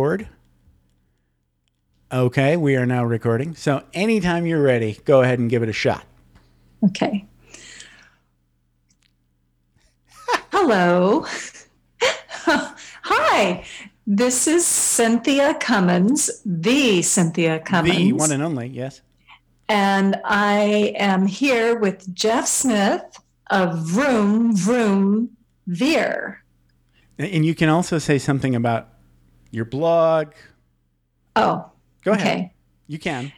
[0.00, 0.28] Record.
[2.10, 3.54] Okay, we are now recording.
[3.54, 6.06] So anytime you're ready, go ahead and give it a shot.
[6.82, 7.26] Okay.
[10.50, 11.26] Hello.
[12.00, 13.62] Hi.
[14.06, 17.98] This is Cynthia Cummins, the Cynthia Cummins.
[17.98, 19.02] The one and only, yes.
[19.68, 23.04] And I am here with Jeff Smith
[23.50, 25.36] of Vroom Vroom
[25.66, 26.42] Veer.
[27.18, 28.88] And you can also say something about
[29.50, 30.32] your blog.
[31.36, 31.70] Oh,
[32.04, 32.26] Go ahead.
[32.38, 32.52] okay.
[32.86, 33.32] You can.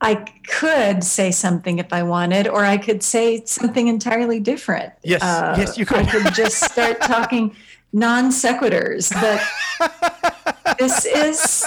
[0.00, 0.14] I
[0.46, 4.92] could say something if I wanted, or I could say something entirely different.
[4.92, 5.22] Uh, Yes,
[5.58, 5.98] yes, you could.
[5.98, 7.56] I could just start talking
[7.92, 9.10] non sequiturs.
[9.18, 11.64] But this is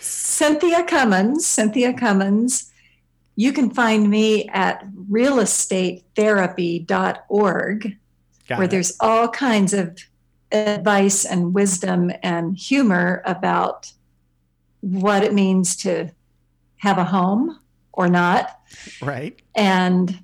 [0.00, 1.46] Cynthia Cummins.
[1.46, 2.72] Cynthia Cummins.
[3.36, 7.96] You can find me at realestatetherapy.org,
[8.48, 8.70] Got where it.
[8.70, 9.96] there's all kinds of
[10.54, 13.92] advice and wisdom and humor about
[14.80, 16.10] what it means to
[16.76, 17.58] have a home
[17.92, 18.60] or not.
[19.02, 19.40] right.
[19.54, 20.18] And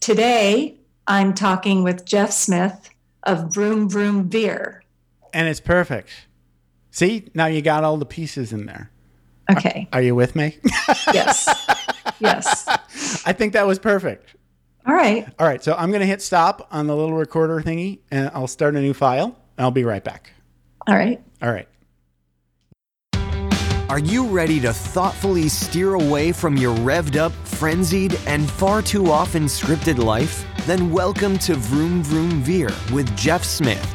[0.00, 2.90] today I'm talking with Jeff Smith
[3.24, 4.82] of Vroom Vroom Veer.
[5.32, 6.10] And it's perfect.
[6.90, 8.90] See, now you got all the pieces in there.
[9.50, 9.88] Okay.
[9.92, 10.58] Are you with me?
[11.12, 11.48] Yes.
[12.18, 12.66] Yes.
[13.26, 14.34] I think that was perfect.
[14.86, 15.28] All right.
[15.38, 18.46] All right, so I'm going to hit stop on the little recorder thingy and I'll
[18.46, 19.36] start a new file.
[19.58, 20.32] I'll be right back.
[20.86, 21.22] All right.
[21.42, 21.68] All right.
[23.88, 29.12] Are you ready to thoughtfully steer away from your revved up, frenzied, and far too
[29.12, 30.44] often scripted life?
[30.66, 33.94] Then welcome to Vroom Vroom Veer with Jeff Smith,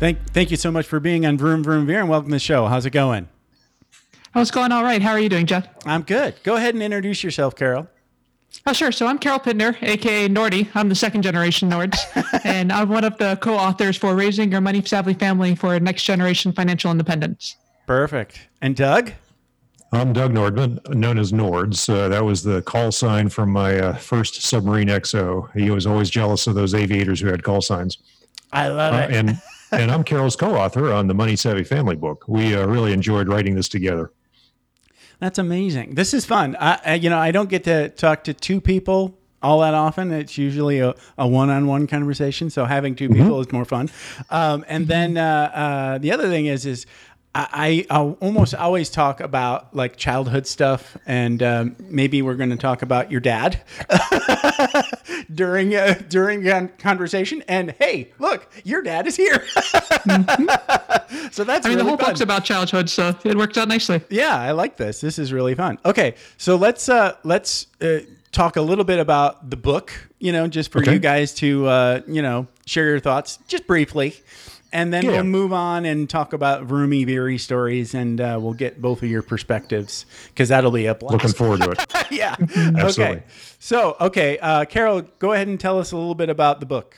[0.00, 2.38] Thank, thank you so much for being on Vroom Vroom Veer and welcome to the
[2.40, 2.66] show.
[2.66, 3.28] How's it going?
[4.34, 5.02] Oh, it's going all right.
[5.02, 5.68] How are you doing, Jeff?
[5.84, 6.36] I'm good.
[6.42, 7.86] Go ahead and introduce yourself, Carol.
[8.66, 8.92] Oh, sure.
[8.92, 10.68] So I'm Carol Pittner, aka Nordy.
[10.74, 11.98] I'm the second generation Nords,
[12.44, 16.52] and I'm one of the co-authors for Raising Your Money Savvy Family for Next Generation
[16.52, 17.56] Financial Independence.
[17.86, 18.48] Perfect.
[18.62, 19.12] And Doug?
[19.92, 21.88] I'm Doug Nordman, known as Nords.
[21.92, 25.52] Uh, that was the call sign from my uh, first submarine XO.
[25.52, 27.98] He was always jealous of those aviators who had call signs.
[28.52, 29.10] I love Uh, it.
[29.14, 29.42] and
[29.72, 32.24] and I'm Carol's co-author on the Money Savvy Family book.
[32.28, 34.12] We uh, really enjoyed writing this together.
[35.18, 35.94] That's amazing.
[35.94, 36.56] This is fun.
[36.58, 40.12] I, I, you know, I don't get to talk to two people all that often.
[40.12, 42.50] It's usually a, a one-on-one conversation.
[42.50, 43.90] So having 2 people is more fun.
[44.28, 46.86] Um, and then uh, uh, the other thing is, is
[47.32, 52.56] I, I almost always talk about like childhood stuff, and um, maybe we're going to
[52.56, 53.62] talk about your dad
[55.34, 57.42] during uh, during a conversation.
[57.46, 59.46] And hey, look, your dad is here.
[61.30, 62.10] so that's I mean, the whole fun.
[62.10, 64.00] book's about childhood, so it worked out nicely.
[64.10, 65.00] Yeah, I like this.
[65.00, 65.78] This is really fun.
[65.84, 68.00] Okay, so let's uh, let's uh,
[68.32, 69.92] talk a little bit about the book.
[70.18, 70.94] You know, just for Okay.
[70.94, 74.16] you guys to uh, you know share your thoughts, just briefly,
[74.72, 75.10] and then Yeah.
[75.12, 79.08] we'll move on and talk about roomy, beery stories, and uh, we'll get both of
[79.10, 81.12] your perspectives because that'll be a blast.
[81.12, 81.86] Looking forward to it.
[82.10, 82.36] yeah.
[82.40, 83.04] Absolutely.
[83.04, 83.22] Okay.
[83.58, 86.96] So, okay, uh, Carol, go ahead and tell us a little bit about the book.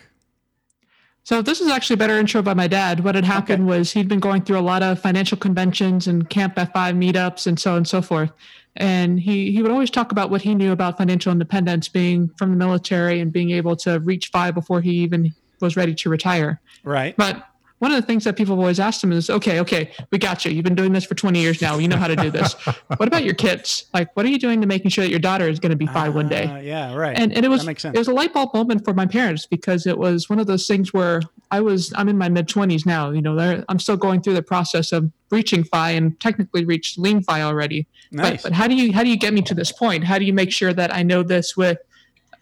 [1.25, 3.05] So this is actually a better intro by my dad.
[3.05, 6.56] What had happened was he'd been going through a lot of financial conventions and Camp
[6.56, 8.32] FI meetups and so on and so forth.
[8.75, 12.50] And he, he would always talk about what he knew about financial independence, being from
[12.50, 16.61] the military and being able to reach FI before he even was ready to retire.
[16.82, 17.17] Right.
[17.17, 17.46] But
[17.82, 20.44] one of the things that people have always asked him is, okay, okay, we got
[20.44, 20.52] you.
[20.52, 21.79] You've been doing this for 20 years now.
[21.79, 22.52] You know how to do this.
[22.96, 23.87] what about your kids?
[23.93, 25.88] Like, what are you doing to making sure that your daughter is going to be
[25.88, 26.44] FI one day?
[26.44, 26.94] Uh, yeah.
[26.94, 27.19] Right.
[27.19, 27.96] and, and it was that makes sense.
[27.96, 30.69] it was a light bulb moment for my parents because it was one of those
[30.69, 33.11] things where I was I'm in my mid twenties now.
[33.11, 37.00] You know, there- I'm still going through the process of reaching FI and technically reached
[37.00, 37.88] lean FI already.
[38.12, 38.43] nice.
[38.44, 40.05] But, but how do you how do you get me to this point?
[40.05, 41.79] How do you make sure that I know this with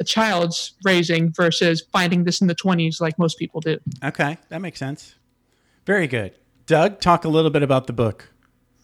[0.01, 3.79] a child's raising versus finding this in the 20s like most people do?
[4.05, 5.15] okay, that makes sense.
[5.91, 6.35] Very good.
[6.67, 8.29] Doug, talk a little bit about the book.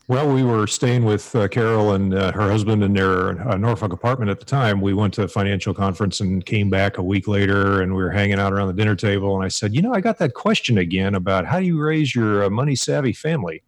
[0.09, 3.93] Well, we were staying with uh, Carol and uh, her husband in their uh, Norfolk
[3.93, 4.81] apartment at the time.
[4.81, 8.11] We went to a financial conference and came back a week later, and we were
[8.11, 9.37] hanging out around the dinner table.
[9.37, 12.13] And I said, "You know, I got that question again about how do you raise
[12.13, 13.63] your uh, money savvy family?"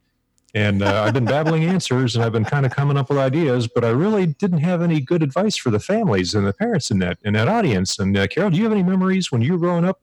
[0.52, 3.68] And uh, I've been babbling answers, and I've been kind of coming up with ideas,
[3.68, 6.98] but I really didn't have any good advice for the families and the parents in
[6.98, 8.00] that in that audience.
[8.00, 10.00] And uh, Carol, do you have any memories when you were growing up?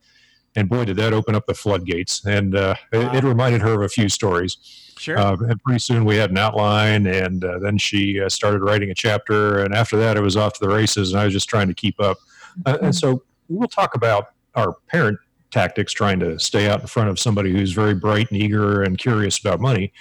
[0.56, 2.26] And boy, did that open up the floodgates!
[2.26, 4.58] And uh, it, it reminded her of a few stories.
[4.98, 5.18] Sure.
[5.18, 8.90] Uh, and pretty soon we had an outline, and uh, then she uh, started writing
[8.92, 9.60] a chapter.
[9.60, 11.74] And after that, it was off to the races, and I was just trying to
[11.74, 12.18] keep up.
[12.66, 15.20] Uh, and so we'll talk about our parent
[15.52, 18.98] tactics, trying to stay out in front of somebody who's very bright and eager and
[18.98, 19.92] curious about money.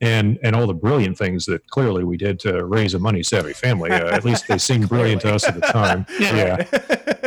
[0.00, 3.52] And, and all the brilliant things that clearly we did to raise a money savvy
[3.52, 3.90] family.
[3.90, 6.06] Uh, at least they seemed brilliant to us at the time.
[6.20, 6.64] yeah.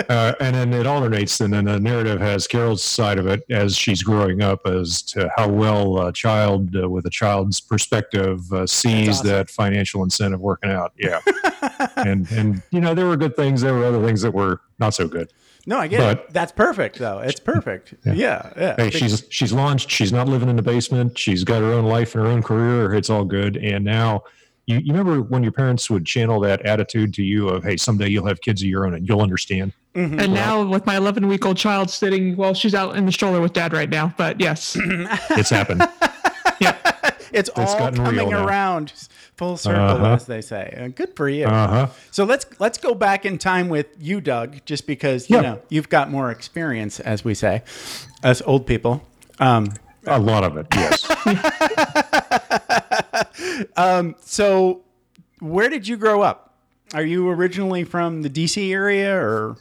[0.09, 3.75] Uh, and then it alternates, and then the narrative has Carol's side of it as
[3.75, 8.65] she's growing up as to how well a child uh, with a child's perspective uh,
[8.65, 9.27] sees awesome.
[9.27, 10.93] that financial incentive working out.
[10.97, 11.19] Yeah,
[11.97, 14.93] and and you know there were good things, there were other things that were not
[14.93, 15.31] so good.
[15.67, 16.33] No, I get But- it.
[16.33, 17.19] That's perfect, though.
[17.19, 17.93] It's perfect.
[18.05, 18.75] Yeah, yeah.
[18.77, 19.91] Hey, she's she's launched.
[19.91, 21.17] She's not living in the basement.
[21.17, 22.93] She's got her own life and her own career.
[22.95, 23.57] It's all good.
[23.57, 24.23] And now,
[24.65, 28.07] you, you remember when your parents would channel that attitude to you of, "Hey, someday
[28.09, 30.19] you'll have kids of your own and you'll understand." Mm-hmm.
[30.19, 33.41] And now with my 11 week old child sitting, well, she's out in the stroller
[33.41, 34.13] with dad right now.
[34.17, 34.75] But yes,
[35.31, 35.81] It's happened.
[37.33, 38.93] it's all coming around
[39.35, 40.13] full circle, Uh-huh.
[40.15, 40.77] as they say.
[40.79, 41.45] Uh, good for you.
[41.45, 41.87] Uh huh.
[42.11, 45.89] So let's let's go back in time with you, Doug, just because you know you've
[45.89, 47.63] got more experience, as we say,
[48.23, 49.01] as old people.
[49.39, 49.73] Um,
[50.07, 51.01] A lot of it, yes.
[54.25, 54.81] so,
[55.39, 56.53] where did you grow up?
[56.93, 59.57] Are you originally from the DC area, or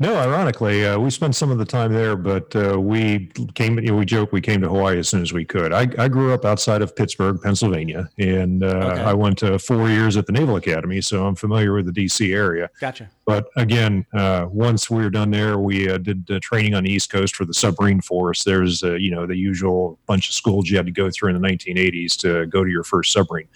[0.00, 3.80] No, ironically, uh, we spent some of the time there, but uh, we came.
[3.80, 5.72] You know, we joke we came to Hawaii as soon as we could.
[5.72, 10.16] I, I grew up outside of Pittsburgh, Pennsylvania, and uh, I went to four years
[10.16, 12.32] at the Naval Academy, so I'm familiar with the D.C.
[12.32, 12.70] area.
[12.78, 13.10] gotcha?
[13.26, 16.90] But again, uh, once we were done there, we uh, did uh, training on the
[16.90, 18.44] East Coast for the submarine force.
[18.44, 21.42] There's, uh, you know, the usual bunch of schools you had to go through in
[21.42, 23.48] the 1980s to go to your first submarine.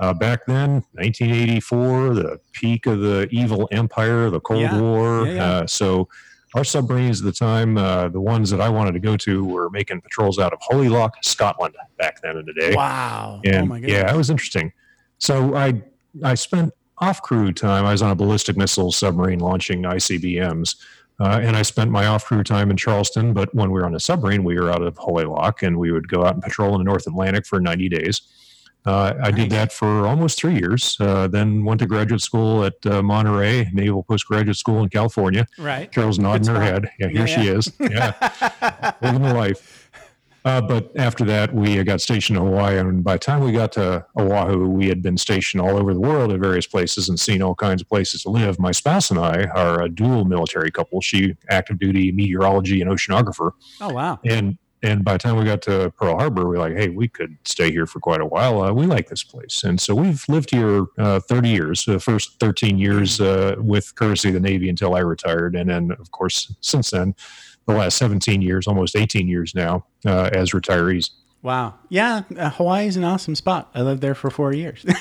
[0.00, 4.80] Uh, back then, 1984, the peak of the evil empire, the Cold Yeah.
[4.80, 5.26] War.
[5.26, 5.44] Yeah, yeah.
[5.44, 6.08] Uh, so
[6.54, 9.70] our submarines at the time, uh, the ones that I wanted to go to, were
[9.70, 12.74] making patrols out of Holy Loch, Scotland, back then in the day.
[12.74, 13.40] Wow!
[13.44, 13.92] And oh my goodness!
[13.92, 14.72] yeah, it was interesting.
[15.18, 15.80] So I
[16.22, 17.84] I spent off crew time.
[17.84, 20.76] I was on a ballistic missile submarine launching ICBMs,
[21.20, 23.32] uh, and I spent my off crew time in Charleston.
[23.32, 25.90] But when we were on a submarine, we were out of Holy Loch, and we
[25.92, 28.22] would go out and patrol in the North Atlantic for 90 days.
[28.86, 30.96] Uh, I did that for almost three years.
[31.00, 35.46] Uh, then went to graduate school at uh, Monterey Naval Postgraduate School in California.
[35.58, 35.90] Right.
[35.90, 36.90] Carol's nodding her head.
[36.98, 37.52] Yeah, here Yeah, she yeah.
[37.52, 37.72] is.
[37.80, 39.80] Yeah, living the life.
[40.46, 43.72] Uh, but after that, we got stationed in Hawaii, and by the time we got
[43.72, 47.40] to Oahu, we had been stationed all over the world at various places and seen
[47.40, 48.58] all kinds of places to live.
[48.58, 51.00] My spouse and I are a dual military couple.
[51.00, 54.18] She active duty meteorology and oceanographer, Oh wow!
[54.26, 57.08] and and by the time we got to Pearl Harbor, we are like, hey, we
[57.08, 58.62] could stay here for quite a while.
[58.62, 61.84] Uh, we like this place, and so we've lived here uh, 30 years.
[61.84, 65.90] The first 13 years uh, with courtesy of the Navy until I retired, and then
[65.92, 67.14] of course since then,
[67.66, 71.10] the last 17 years, almost 18 years now, uh, as retirees.
[71.44, 71.74] Wow!
[71.90, 73.68] Yeah, uh, Hawaii is an awesome spot.
[73.74, 74.82] I lived there for four years.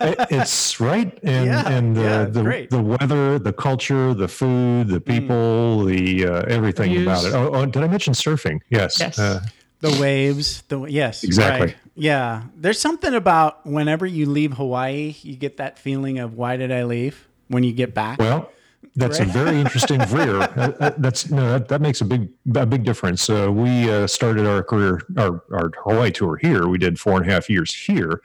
[0.00, 2.70] It- it's right, and Yeah, and the yeah, the, great.
[2.70, 7.02] the weather, the culture, the food, the people, the uh, everything Views.
[7.06, 7.34] about it.
[7.34, 8.60] Oh, oh, did I mention surfing?
[8.70, 9.00] Yes.
[9.00, 9.18] Yes.
[9.18, 9.40] Uh,
[9.80, 11.66] the waves, the yes, Exactly.
[11.68, 11.76] right.
[11.96, 16.70] Yeah, there's something about whenever you leave Hawaii, you get that feeling of why did
[16.70, 17.26] I leave?
[17.48, 18.48] When you get back, Well,
[18.96, 20.40] that's a very interesting career.
[20.40, 23.28] Uh, uh, that's no, that, that makes a big a big difference.
[23.28, 26.68] Uh, we uh, started our career, our our Hawaii tour here.
[26.68, 28.20] We did four and a half years here,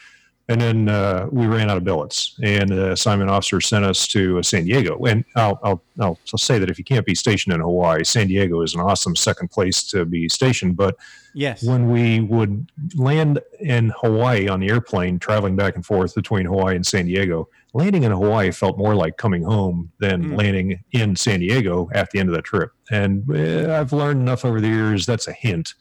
[0.48, 2.38] and then uh, we ran out of billets.
[2.44, 5.04] And the assignment officer sent us to uh, San Diego.
[5.06, 8.62] And I'll, I'll I'll say that if you can't be stationed in Hawaii, San Diego
[8.62, 10.78] is an awesome second place to be stationed.
[10.78, 10.98] But
[11.34, 16.46] yes, when we would land in Hawaii on the airplane, traveling back and forth between
[16.46, 20.38] Hawaii and San Diego, landing in Hawaii felt more like coming home than Mm.
[20.38, 22.72] landing in San Diego at the end of that trip.
[22.90, 25.74] And eh, I've learned enough over the years that's a hint.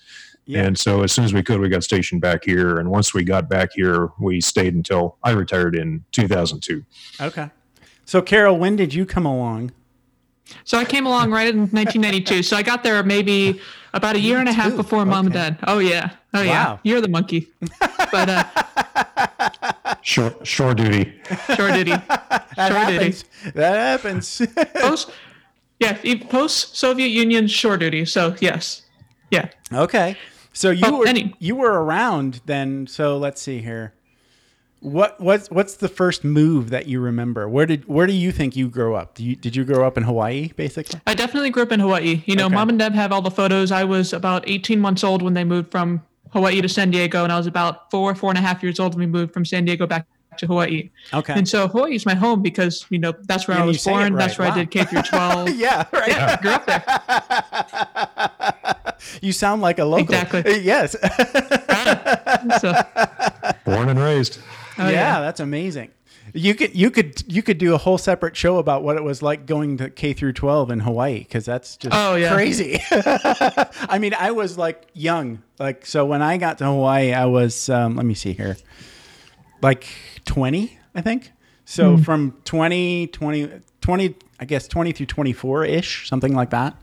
[0.46, 0.64] Yeah.
[0.64, 2.78] And so as soon as we could, we got stationed back here.
[2.78, 6.84] And once we got back here, we stayed until I retired in 2002.
[7.20, 7.50] okay.
[8.06, 9.72] So, Carol, when did you come along?
[10.64, 12.42] so I came along right in 1992.
[12.42, 13.58] So I got there maybe
[13.94, 14.76] about a year and a half too.
[14.76, 15.58] before mom and dad.
[15.66, 17.48] Oh yeah, oh yeah, you're the monkey.
[18.12, 18.44] But uh,
[20.04, 21.12] Shore, shore duty.
[21.56, 21.92] sure duty.
[21.92, 21.96] he.
[22.56, 22.94] That Sure did he.
[22.94, 23.24] happens.
[23.54, 24.42] That happens.
[24.76, 25.10] Post,
[25.80, 28.04] yeah, post Soviet Union shore duty.
[28.04, 28.82] So yes,
[29.30, 29.48] yeah.
[29.72, 30.16] okay.
[30.52, 32.86] So you Oh, were any- you were around then.
[32.86, 33.92] So let's see here.
[34.80, 37.48] What what's what's the first move that you remember?
[37.48, 39.14] Where did where do you think you grew up?
[39.14, 41.00] Do you, did you grow up in Hawaii, basically?
[41.06, 42.22] I definitely grew up in Hawaii.
[42.26, 42.54] You know, Okay.
[42.54, 43.72] mom and dad have all the photos.
[43.72, 46.02] I was about 18 months old when they moved from
[46.34, 48.94] Hawaii to San Diego, and I was about four, four and a half years old
[48.94, 50.04] when we moved from San Diego back
[50.38, 50.90] to Hawaii.
[51.12, 51.32] Okay.
[51.32, 53.92] And so Hawaii is my home because, you know, that's where Yeah, I was say
[53.92, 54.14] it born.
[54.16, 54.54] That's where Wow.
[54.54, 55.50] I did K through 12.
[55.56, 56.08] yeah, right.
[56.08, 56.82] Yeah, grew up there.
[59.22, 60.02] You sound like a local.
[60.12, 60.44] Exactly.
[60.44, 60.96] Uh, Yes.
[62.60, 62.72] So,
[63.64, 64.38] Born and raised.
[64.78, 65.90] oh, yeah, that's amazing.
[66.36, 69.22] You could you could you could do a whole separate show about what it was
[69.22, 72.34] like going to K through 12 in Hawaii because that's just Oh, yeah.
[72.34, 72.80] crazy.
[72.90, 77.68] I mean, I was like young, like so when I got to Hawaii, I was
[77.68, 78.56] um, let me see here,
[79.62, 79.86] like
[80.24, 81.30] 20, I think.
[81.66, 83.50] So from 20, 20,
[83.80, 86.76] 20, I guess 20 through 24 ish, something like that.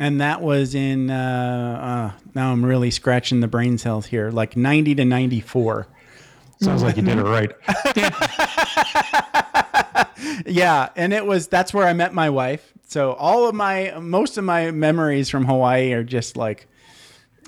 [0.00, 4.56] And that was in, uh, uh, now I'm really scratching the brain cells here, like
[4.56, 5.86] 90 to 94.
[6.60, 7.52] Sounds like you did it right.
[10.46, 12.72] Yeah, and it was that's where I met my wife.
[12.86, 16.66] So all of my most of my memories from Hawaii are just like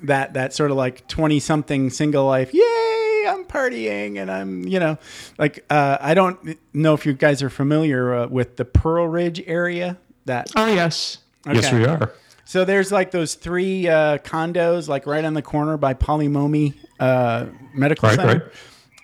[0.03, 2.53] that that sort of like 20 something single life.
[2.53, 4.99] Yay, I'm partying and I'm, you know,
[5.39, 9.43] like uh I don't know if you guys are familiar uh, with the Pearl Ridge
[9.47, 9.97] area
[10.27, 11.19] that Oh, yes.
[11.51, 12.13] Yes, we are.
[12.45, 16.75] So there's like those three uh, condos, like right on the corner by Pali Momi
[17.01, 18.33] uh, Medical Right, Center.
[18.45, 18.53] right.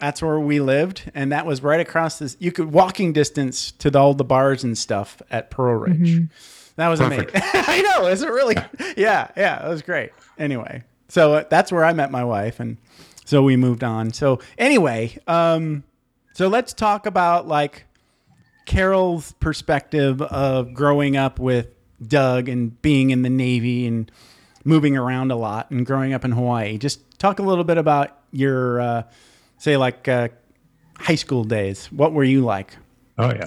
[0.03, 2.37] That's where we lived, and that was right across this.
[2.41, 6.29] You could walking distance to the, all the bars and stuff at Pearl Ridge.
[6.75, 7.31] That was Perfect.
[7.37, 7.51] amazing.
[7.69, 8.09] I know.
[8.09, 8.57] Is it really?
[8.97, 9.65] Yeah, yeah.
[9.65, 10.11] It was great.
[10.41, 12.79] Anyway, so uh, that's where I met my wife, and
[13.25, 14.13] so we moved on.
[14.13, 15.85] So anyway, um,
[16.35, 17.85] so let's talk about like
[18.67, 21.69] Carol's perspective of growing up with
[22.05, 24.11] Doug and being in the Navy and
[24.65, 26.77] moving around a lot and growing up in Hawaii.
[26.77, 29.03] Just talk a little bit about your, uh,
[29.62, 30.28] say, like uh,
[30.99, 31.87] high school days.
[31.92, 32.76] What were you like?
[33.16, 33.47] Oh, yeah.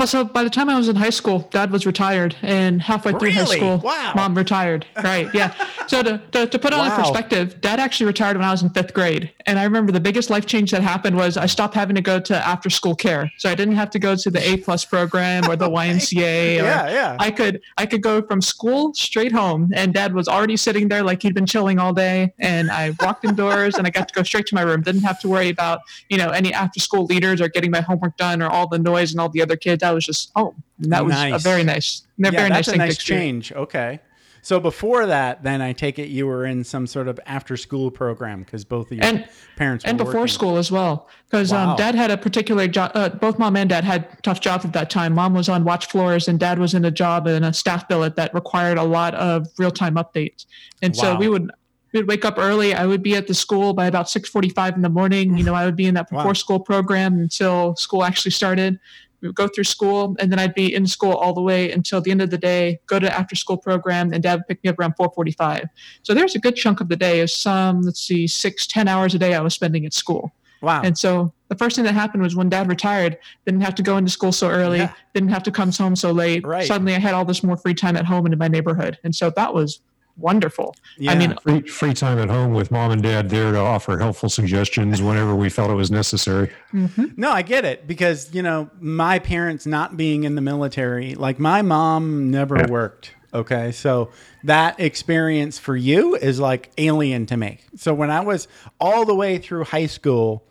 [0.00, 3.12] Well, so by the time I was in high school, dad was retired, and halfway
[3.12, 4.14] through high school, Wow.
[4.16, 4.86] mom retired.
[5.04, 5.28] Right?
[5.34, 5.52] Yeah.
[5.88, 6.96] So to, to, to put it on Wow.
[6.96, 10.30] perspective, dad actually retired when I was in fifth grade, and I remember the biggest
[10.30, 13.50] life change that happened was I stopped having to go to after school care, so
[13.50, 16.60] I didn't have to go to the A plus program or the YMCA.
[16.60, 17.16] Or Yeah, yeah.
[17.20, 21.02] I could I could go from school straight home, and dad was already sitting there
[21.02, 24.22] like he'd been chilling all day, and I walked indoors and I got to go
[24.22, 24.80] straight to my room.
[24.80, 28.16] Didn't have to worry about you know any after school leaders or getting my homework
[28.16, 29.82] done or all the noise and all the other kids.
[29.90, 30.62] I was just home.
[30.82, 33.52] And that was a very nice, a yeah, very nice nice change.
[33.52, 34.00] Okay.
[34.42, 37.90] So before that, then I take it you were in some sort of after school
[37.90, 40.28] program because both of your And- parents were and before working.
[40.28, 41.72] school as well because Wow.
[41.72, 44.72] um, dad had a particular job uh, both mom and dad had tough jobs at
[44.72, 47.52] that time mom was on watch floors and dad was in a job in a
[47.52, 50.46] staff billet that required a lot of real-time updates
[50.80, 51.50] and so we would
[51.92, 54.88] we'd wake up early i would be at the school by about 6.45 in the
[54.88, 56.20] morning you know i would be in that Wow.
[56.20, 58.80] before school program until school actually started
[59.20, 62.00] we would go through school and then i'd be in school all the way until
[62.00, 64.62] the end of the day go to the after school program and dad would pick
[64.64, 65.66] me up around 4.45
[66.02, 69.14] so there's a good chunk of the day of some let's see six ten hours
[69.14, 70.82] a day i was spending at school Wow.
[70.84, 73.96] and so the first thing that happened was when dad retired, didn't have to go
[73.96, 74.92] into school so early, Yeah.
[75.14, 76.46] didn't have to come home so late.
[76.46, 76.64] Right.
[76.64, 78.96] Suddenly I had all this more free time at home and in my neighborhood.
[79.02, 79.80] And so that was
[80.20, 80.74] wonderful.
[80.98, 81.12] yeah.
[81.12, 84.28] I mean, Free, free time at home with mom and dad there to offer helpful
[84.28, 86.50] suggestions whenever we felt it was necessary.
[86.72, 87.06] Mm-hmm.
[87.16, 91.38] No, I get it because you know my parents not being in the military, like
[91.38, 92.66] my mom never Yeah.
[92.68, 93.14] worked.
[93.32, 94.10] Okay, so
[94.42, 97.60] that experience for you is like alien to me.
[97.76, 98.48] So when I was
[98.80, 100.44] all the way through high school,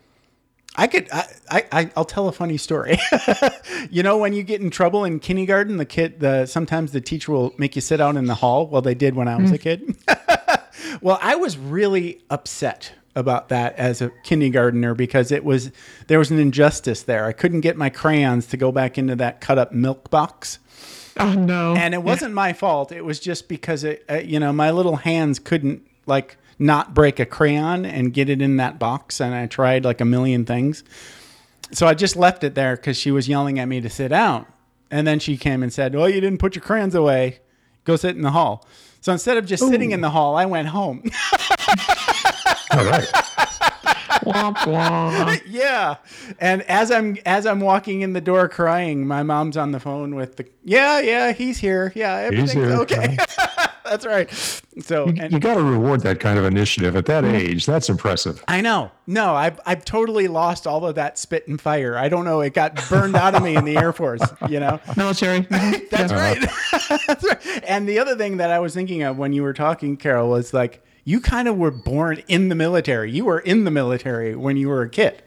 [0.76, 2.98] I could I, I I'll tell a funny story.
[3.90, 7.32] you know when you get in trouble in kindergarten, the kid the sometimes the teacher
[7.32, 8.66] will make you sit out in the hall.
[8.66, 9.96] Well, they did when I was a kid.
[11.00, 15.72] Well, I was really upset about that as a kindergartner because it was
[16.06, 17.26] there was an injustice there.
[17.26, 20.58] I couldn't get my crayons to go back into that cut up milk box,
[21.18, 21.74] oh no.
[21.74, 22.92] and it wasn't my fault.
[22.92, 27.18] It was just because it, uh, you know, my little hands couldn't like not break
[27.18, 30.84] a crayon and get it in that box, and I tried like a million things.
[31.72, 34.46] So I just left it there because she was yelling at me to sit down,
[34.90, 37.40] and then she came and said, "Well, you didn't put your crayons away.
[37.84, 38.66] Go sit in the hall."
[39.00, 41.02] So instead of just sitting in the hall, I went home.
[42.72, 43.08] All right.
[44.22, 45.40] Womp womp.
[45.46, 45.96] yeah
[46.38, 50.14] and as i'm as i'm walking in the door crying my mom's on the phone
[50.14, 53.16] with the yeah yeah he's here yeah everything's here, okay
[53.90, 54.32] that's right
[54.80, 57.34] so You, and you got to reward that kind of initiative at that mm-hmm.
[57.34, 57.66] age.
[57.66, 58.42] That's impressive.
[58.48, 62.24] i know no I've, I've totally lost all of that spit and fire i don't
[62.24, 65.40] know it got burned out of me in the air force you know Military.
[65.90, 66.42] That's right.
[66.42, 66.98] Uh-huh.
[67.06, 67.64] That's right.
[67.66, 70.52] And the other thing that I was thinking of when you were talking, Carol, was
[70.54, 73.10] like you kind of were born in the military.
[73.10, 75.22] You were in the military when you were a kid.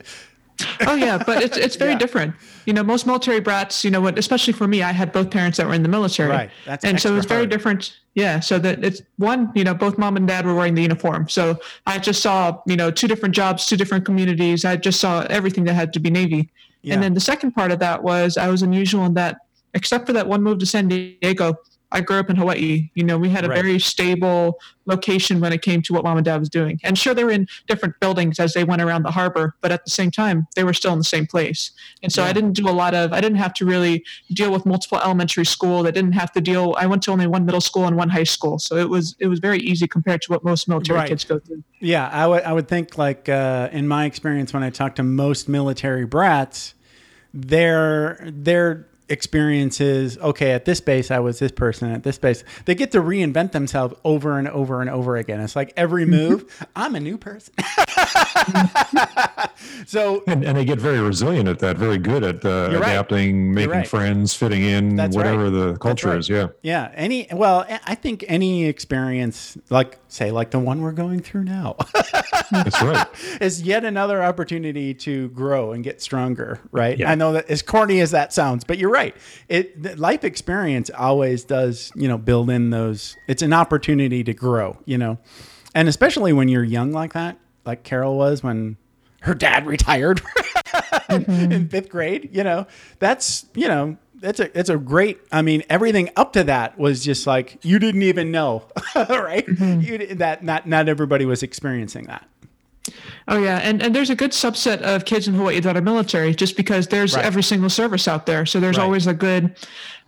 [0.88, 1.98] Oh yeah, but it's it's very Yeah.
[2.00, 2.36] different.
[2.66, 5.58] You know, most military brats, you know, what especially for me, I had both parents
[5.58, 6.50] that were in the military, Right.
[6.66, 7.50] That's and so it was very hard.
[7.50, 7.94] different.
[8.16, 11.28] Yeah, so that it's one, you know, both mom and dad were wearing the uniform,
[11.30, 14.66] so I just saw, you know, two different jobs, two different communities.
[14.66, 16.50] I just saw everything that had to be Navy,
[16.84, 16.94] Yeah.
[16.94, 19.38] and then the second part of that was I was unusual in that,
[19.74, 21.56] except for that one move to San Diego.
[21.94, 22.90] I grew up in Hawaii.
[22.96, 23.62] You know, we had a Right.
[23.62, 26.80] very stable location when it came to what mom and dad was doing.
[26.84, 29.86] And sure, they were in different buildings as they went around the harbor, but at
[29.86, 31.72] the same time, they were still in the same place.
[32.02, 34.66] And so I didn't do a lot of, I didn't have to really deal with
[34.66, 35.88] multiple elementary school.
[35.88, 38.26] I didn't have to deal, I went to only one middle school and one high
[38.26, 38.60] school.
[38.60, 41.10] So it was, it was very easy compared to what most military Right.
[41.10, 41.64] kids go through.
[41.80, 45.04] Yeah, I would I would think like uh, in my experience when I talk to
[45.04, 46.74] most military brats,
[47.34, 52.44] their their experience is okay at this base I was this person at this base.
[52.66, 55.40] They get to reinvent themselves over and over and over again.
[55.40, 56.12] It's like every mm-hmm.
[56.12, 57.54] move, I'm a new person.
[59.86, 62.90] so And, and they get very resilient at that, very good at uh, You're right.
[62.90, 63.88] adapting, making right.
[63.88, 65.50] friends, fitting in, That's whatever right.
[65.50, 66.30] the culture is.
[66.30, 66.48] Yeah.
[66.62, 71.44] Yeah, any well, I think any experience like say like the one we're going through
[71.46, 71.76] now
[72.52, 73.08] That's right.
[73.42, 76.98] is yet another opportunity to grow and get stronger, right?
[76.98, 77.12] Yeah.
[77.12, 79.16] I know that as corny as that sounds, but you're right.
[79.50, 84.78] It life experience always does, you know, build in those it's an opportunity to grow,
[84.86, 85.18] you know.
[85.76, 88.78] And especially when you're young like that, like Carol was when
[89.22, 91.52] her dad retired mm-hmm.
[91.52, 92.68] in fifth grade, you know,
[93.00, 95.20] that's, you know, that's a it's a great.
[95.32, 98.64] I mean, everything up to that was just like you didn't even know,
[98.96, 99.46] right?
[99.46, 99.82] Mm-hmm.
[99.82, 102.28] You, that not not everybody was experiencing that.
[103.28, 106.34] Oh yeah, and and there's a good subset of kids in Hawaii that are military,
[106.36, 107.24] just because there's Right.
[107.24, 108.46] every single service out there.
[108.46, 108.84] So there's Right.
[108.84, 109.56] always a good.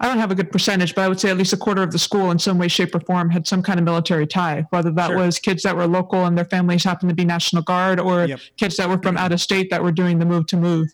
[0.02, 1.92] I don't have a good percentage, but I would say at least a quarter of
[1.92, 4.66] the school, in some way, shape, or form, had some kind of military tie.
[4.70, 5.18] Whether that Sure.
[5.18, 8.40] was kids that were local and their families happened to be National Guard, or Yep.
[8.58, 10.90] kids that were from out of state that were doing the move to move.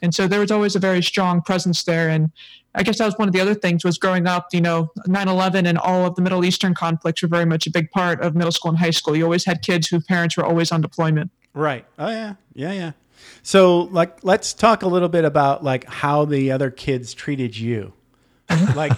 [0.00, 2.08] And so there was always a very strong presence there.
[2.08, 2.30] And
[2.74, 5.66] I guess that was one of the other things was growing up, you know, 9-11
[5.66, 8.52] and all of the Middle Eastern conflicts were very much a big part of middle
[8.52, 9.14] school and high school.
[9.16, 11.30] You always had kids whose parents were always on deployment.
[11.56, 11.84] Right.
[11.98, 12.34] Oh yeah.
[12.54, 12.92] Yeah, yeah.
[13.42, 17.92] So like let's talk a little bit about like how the other kids treated you.
[18.76, 18.92] like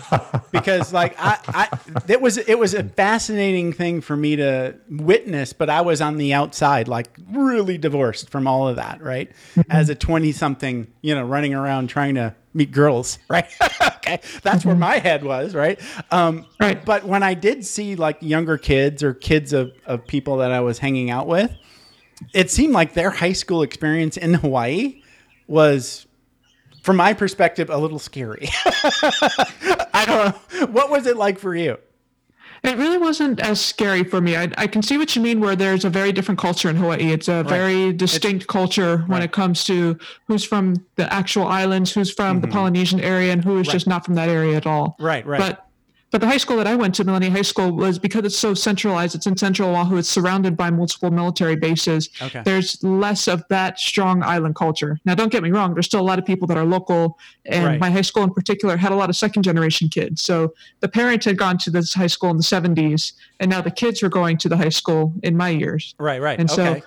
[0.51, 5.55] because like I, I it was it was a fascinating thing for me to witness,
[5.55, 9.31] but I was on the outside, like really divorced from all of that, right?
[9.71, 13.47] As a 20 something, you know, running around trying to meet girls, right?
[13.97, 14.21] okay.
[14.43, 15.81] That's where my head was, right?
[16.11, 16.85] Um Right.
[16.85, 20.61] but when I did see like younger kids or kids of, of people that I
[20.61, 21.57] was hanging out with,
[22.33, 25.03] it seemed like their high school experience in Hawaii
[25.47, 26.07] was,
[26.83, 28.49] from my perspective, a little scary.
[29.95, 30.67] I don't know.
[30.67, 31.79] What was it like for you?
[32.65, 34.37] It really wasn't as scary for me.
[34.37, 37.13] I, I can see what you mean where there's a very different culture in Hawaii.
[37.13, 42.13] It's a very distinct culture when it comes to who's from the actual islands, who's
[42.13, 44.89] from the Polynesian area, and who is just not from that area at all.
[44.89, 45.05] Mm-hmm.
[45.05, 45.39] Right, right.
[45.39, 45.68] But
[46.11, 48.55] but the high school that I went to, Mililani High School, was because it's so
[48.55, 49.15] centralized.
[49.15, 49.97] It's in central Oahu.
[49.97, 52.09] It's surrounded by multiple military bases.
[52.23, 52.43] Okay.
[52.45, 54.99] There's less of that strong island culture.
[55.05, 55.75] Now, don't get me wrong.
[55.75, 57.81] There's still a lot of people that are local, and Right.
[57.81, 60.23] my high school in particular had a lot of second generation kids.
[60.23, 63.71] So the parents had gone to this high school in the 70s, and now the
[63.71, 65.95] kids were going to the high school in my years.
[65.99, 66.39] Right, right.
[66.39, 66.81] And okay.
[66.81, 66.87] so,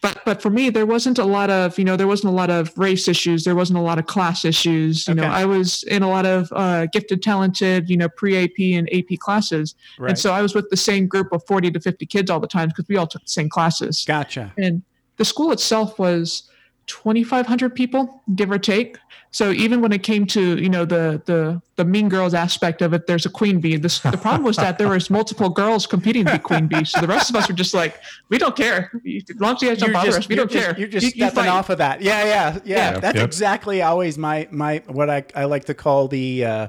[0.00, 2.50] but but for me, there wasn't a lot of you know there wasn't a lot
[2.50, 3.44] of race issues.
[3.44, 5.06] There wasn't a lot of class issues.
[5.08, 8.58] You know, I was in a lot of uh, gifted, talented, you know, pre AP
[8.78, 10.10] and AP classes, Right.
[10.10, 12.46] and so I was with the same group of forty to fifty kids all the
[12.46, 14.04] time because we all took the same classes.
[14.06, 14.52] gotcha.
[14.56, 14.82] And
[15.16, 16.47] the school itself was
[16.88, 18.98] 2,500 people, give or take.
[19.30, 22.94] So even when it came to you know the the the mean girls aspect of
[22.94, 23.76] it, there's a queen bee.
[23.76, 26.84] This, the problem was that there was multiple girls competing to be queen bee.
[26.84, 28.90] So the rest of us were just like, we don't care.
[29.06, 30.78] As long as you guys don't bother us, we don't just- care.
[30.78, 31.48] You're just You- you stepping fight.
[31.50, 32.00] off of that.
[32.00, 32.92] Yeah, yeah, yeah.
[32.94, 32.98] Yeah.
[33.00, 33.26] That's Yep.
[33.26, 36.68] exactly always my my what I, I like to call the uh,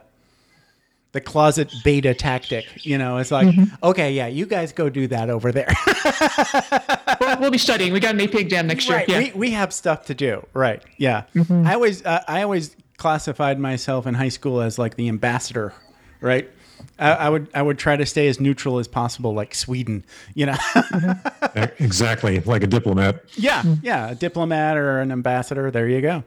[1.12, 2.86] the closet beta tactic.
[2.86, 3.84] You know, it's like, Mm-hmm.
[3.84, 5.74] okay, yeah, you guys go do that over there.
[7.20, 7.92] We'll, we'll be studying.
[7.92, 8.98] We got an AP exam next year.
[9.00, 9.10] right.
[9.10, 9.18] Yeah.
[9.20, 10.46] We, we have stuff to do.
[10.54, 10.82] Right.
[10.98, 11.24] Yeah.
[11.36, 11.68] Mm-hmm.
[11.68, 15.74] I always uh, I always classified myself in high school as like the ambassador.
[16.22, 16.50] Right.
[16.98, 20.06] I, I would I would try to stay as neutral as possible, like Sweden.
[20.34, 20.56] You know.
[21.56, 22.40] E- Exactly.
[22.42, 23.24] Like a diplomat.
[23.36, 23.64] yeah.
[23.82, 24.12] Yeah.
[24.12, 25.72] A diplomat or an ambassador.
[25.72, 26.24] There you go.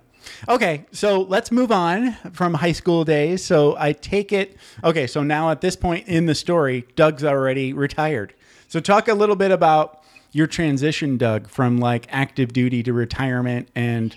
[0.49, 3.45] Okay, so let's move on from high school days.
[3.45, 4.57] So I take it.
[4.85, 8.35] Okay, so now at this point in the story, Doug's already retired.
[8.69, 13.69] So talk a little bit about your transition, Doug, from like active duty to retirement,
[13.75, 14.17] and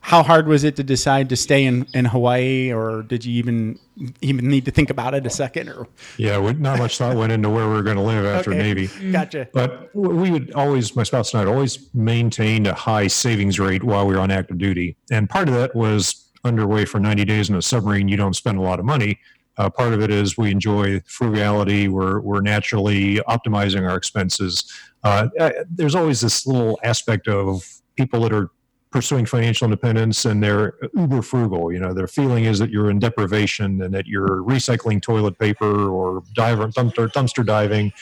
[0.00, 3.78] how hard was it to decide to stay in, in Hawaii, or did you even
[4.22, 5.68] even need to think about it a second?
[5.68, 5.86] Or
[6.16, 8.58] Yeah, we, not much thought went into where we were going to live after Okay.
[8.62, 9.12] Navy.
[9.12, 9.48] Gotcha.
[9.52, 14.06] But we would always, my spouse and I, always maintained a high savings rate while
[14.06, 14.96] we were on active duty.
[15.10, 18.08] And part of that was underway for 90 days in a submarine.
[18.08, 19.20] You don't spend a lot of money.
[19.58, 21.88] Uh, part of it is we enjoy frugality.
[21.88, 24.64] We're, we're naturally optimizing our expenses.
[25.04, 27.62] Uh, uh, there's always this little aspect of
[27.96, 28.50] people that are
[28.90, 31.72] pursuing financial independence and they're uber frugal.
[31.72, 35.88] You know, their feeling is that you're in deprivation and that you're recycling toilet paper
[35.88, 37.92] or diver, dumpster, dumpster diving.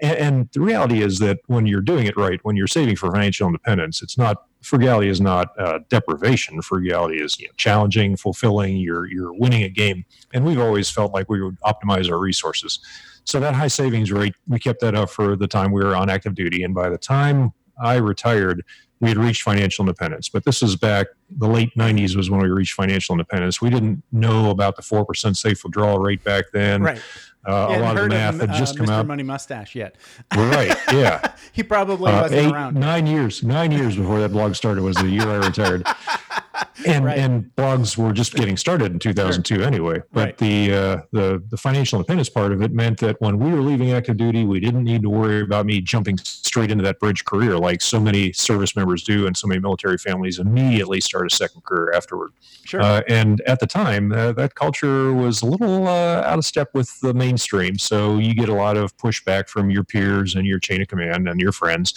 [0.00, 3.12] And, and the reality is that when you're doing it right, when you're saving for
[3.12, 6.60] financial independence, it's not frugality is not uh, deprivation.
[6.62, 8.76] Frugality is you know, challenging, fulfilling.
[8.76, 12.80] You're you're winning a game, and we've always felt like we would optimize our resources.
[13.24, 16.10] So that high savings rate, we kept that up for the time we were on
[16.10, 18.64] active duty, and by the time I retired,
[19.00, 20.28] we had reached financial independence.
[20.28, 23.60] But this was back the late 90s was when we reached financial independence.
[23.60, 26.82] We didn't know about the 4% safe withdrawal rate back then.
[26.82, 27.00] Right.
[27.46, 28.90] Uh, a lot of math had just uh, come Mr.
[28.92, 29.06] out.
[29.06, 29.96] Money Mustache yet.
[30.34, 30.74] Right.
[30.92, 31.32] Yeah.
[31.52, 32.74] he probably Uh, wasn't eight, around.
[32.76, 35.86] nine years, nine years before that blog started was the year I retired.
[36.86, 37.18] And Right.
[37.18, 40.02] and blogs were just getting started in 2002 anyway.
[40.12, 40.38] But Right.
[40.38, 43.92] the uh, the the financial independence part of it meant that when we were leaving
[43.92, 47.56] active duty, we didn't need to worry about me jumping straight into that bridge career
[47.58, 51.62] like so many service members do, and so many military families immediately start a second
[51.64, 52.32] career afterward.
[52.64, 52.80] Sure.
[52.80, 56.70] Uh, and at the time, uh, that culture was a little uh, out of step
[56.74, 57.78] with the mainstream.
[57.78, 61.28] So you get a lot of pushback from your peers and your chain of command
[61.28, 61.92] and your friends.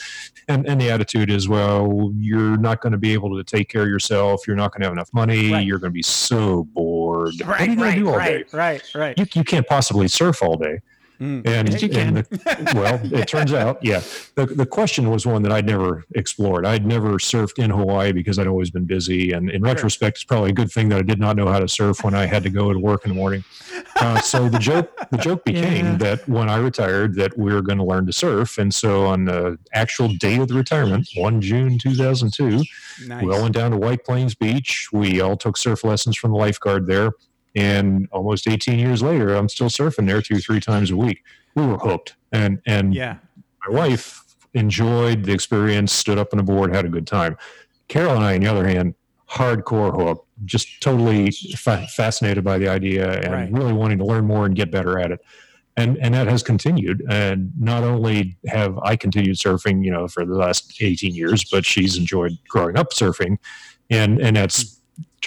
[0.50, 3.84] And, and the attitude is, well, you're not going to be able to take care
[3.84, 4.46] of yourself.
[4.48, 5.51] You're not going to have enough money.
[5.51, 5.65] Right.
[5.65, 7.34] You're going to be so bored.
[7.39, 8.36] what are right, you going right, to do all day?
[8.36, 9.17] right, right, right.
[9.17, 10.82] You, you can't possibly surf all day.
[11.19, 11.47] Mm.
[11.47, 12.17] And, Yes, you can.
[12.17, 14.01] and the, well, it turns out, yeah.
[14.36, 16.65] The, the question was one that I'd never explored.
[16.65, 19.32] I'd never surfed in Hawaii because I'd always been busy.
[19.32, 21.67] And in retrospect, it's probably a good thing that I did not know how to
[21.67, 23.43] surf when I had to go to work in the morning.
[23.99, 25.97] Uh, so the joke, the joke became Yeah.
[25.97, 28.58] that when I retired, that we were going to learn to surf.
[28.58, 32.63] And so on the actual day of the retirement, 1 June 2002,
[33.08, 33.23] Nice.
[33.23, 34.88] we all went down to White Plains Beach.
[34.91, 37.12] We all took surf lessons from the lifeguard there.
[37.55, 41.23] And almost 18 years later, I'm still surfing there two, three times a week.
[41.55, 42.15] We were hooked.
[42.31, 43.17] And and yeah.
[43.67, 47.38] my wife enjoyed the experience, stood up on the board, had a good time.
[47.88, 48.95] Carol and I, on the other hand,
[49.29, 53.51] hardcore hook, just totally fa- fascinated by the idea and Right.
[53.51, 55.19] really wanting to learn more and get better at it.
[55.75, 57.03] And and that has continued.
[57.10, 61.65] And not only have I continued surfing, you know, for the last 18 years, but
[61.65, 63.38] she's enjoyed growing up surfing,
[63.89, 64.77] and and that's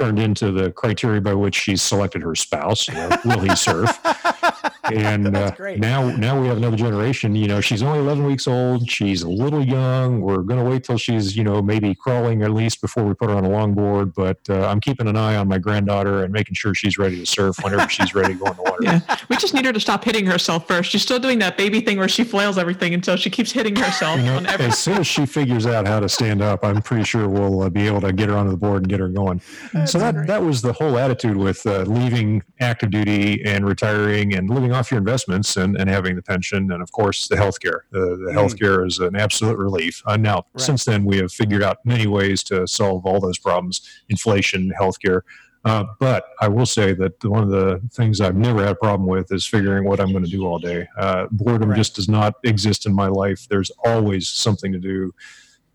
[0.01, 2.89] turned into the criteria by which she's selected her spouse.
[2.89, 3.99] You know, will he surf?
[4.85, 5.79] and uh, great.
[5.79, 9.29] now now we have another generation you know she's only 11 weeks old she's a
[9.29, 13.05] little young we're going to wait till she's you know maybe crawling at least before
[13.05, 16.25] we put her on a longboard but uh, i'm keeping an eye on my granddaughter
[16.25, 18.77] and making sure she's ready to surf whenever she's ready to go in the water
[18.83, 19.01] Yeah.
[19.29, 20.91] We just need her to stop hitting herself first.
[20.91, 24.19] She's still doing that baby thing where she flails everything until she keeps hitting herself
[24.19, 26.81] You know, on every as soon as she figures out how to stand up, I'm
[26.81, 29.09] pretty sure we'll uh, be able to get her onto the board and get her
[29.09, 29.43] going.
[29.93, 34.49] So that that was the whole attitude with uh, leaving active duty and retiring and
[34.51, 37.81] living off your investments and, and having the pension and of course the healthcare.
[37.91, 40.03] The, the healthcare is an absolute relief.
[40.07, 43.81] Uh, now, since then, we have figured out many ways to solve all those problems:
[44.09, 45.23] inflation, healthcare.
[45.63, 49.07] Uh, but I will say that one of the things I've never had a problem
[49.07, 50.89] with is figuring what I'm going to do all day.
[50.97, 51.77] Uh, boredom Right.
[51.77, 53.47] just does not exist in my life.
[53.51, 55.13] There's always something to do.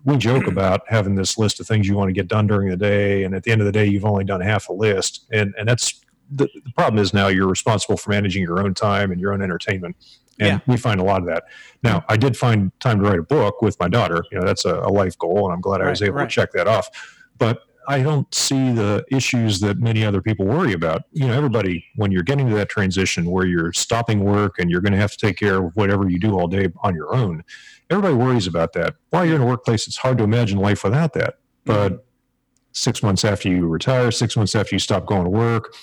[0.06, 2.78] We joke about having this list of things you want to get done during the
[2.78, 5.26] day, and at the end of the day, you've only done half a list.
[5.34, 9.12] And and that's the, the problem is now you're responsible for managing your own time
[9.12, 9.96] and your own entertainment.
[10.40, 10.60] And Yeah.
[10.68, 11.44] we find a lot of that.
[11.84, 14.24] Now, I did find time to write a book with my daughter.
[14.32, 16.30] You know, that's a, a life goal, and I'm glad I was Right, able right.
[16.30, 16.88] to check that off.
[17.38, 21.04] But I don't see the issues that many other people worry about.
[21.12, 24.82] You know, everybody, when you're getting to that transition where you're stopping work and you're
[24.82, 27.44] going to have to take care of whatever you do all day on your own,
[27.90, 28.96] everybody worries about that.
[29.10, 31.36] While you're in a workplace, it's hard to imagine life without that.
[31.66, 32.02] But mm-hmm.
[32.74, 35.74] six months after you retire, six months after you stop going to work,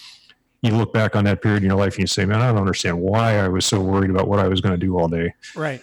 [0.62, 2.58] you look back on that period in your life and you say, man, I don't
[2.58, 5.34] understand why I was so worried about what I was going to do all day.
[5.56, 5.82] Right.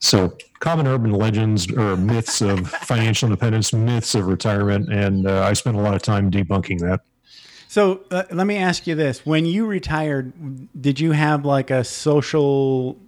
[0.00, 5.52] So, common urban legends or myths of financial independence, myths of retirement, and uh, I
[5.52, 7.02] spent a lot of time debunking that.
[7.68, 10.32] So uh, let me ask you this: When you retired,
[10.80, 12.98] did you have like a social,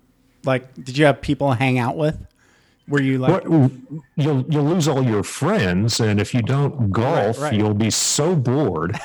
[0.45, 2.17] like, did you have people to hang out with?
[2.87, 3.43] Were you like?
[3.45, 3.73] You'll
[4.17, 7.55] you'll lose all your friends, and if you don't golf, right.
[7.55, 9.01] you'll be so bored.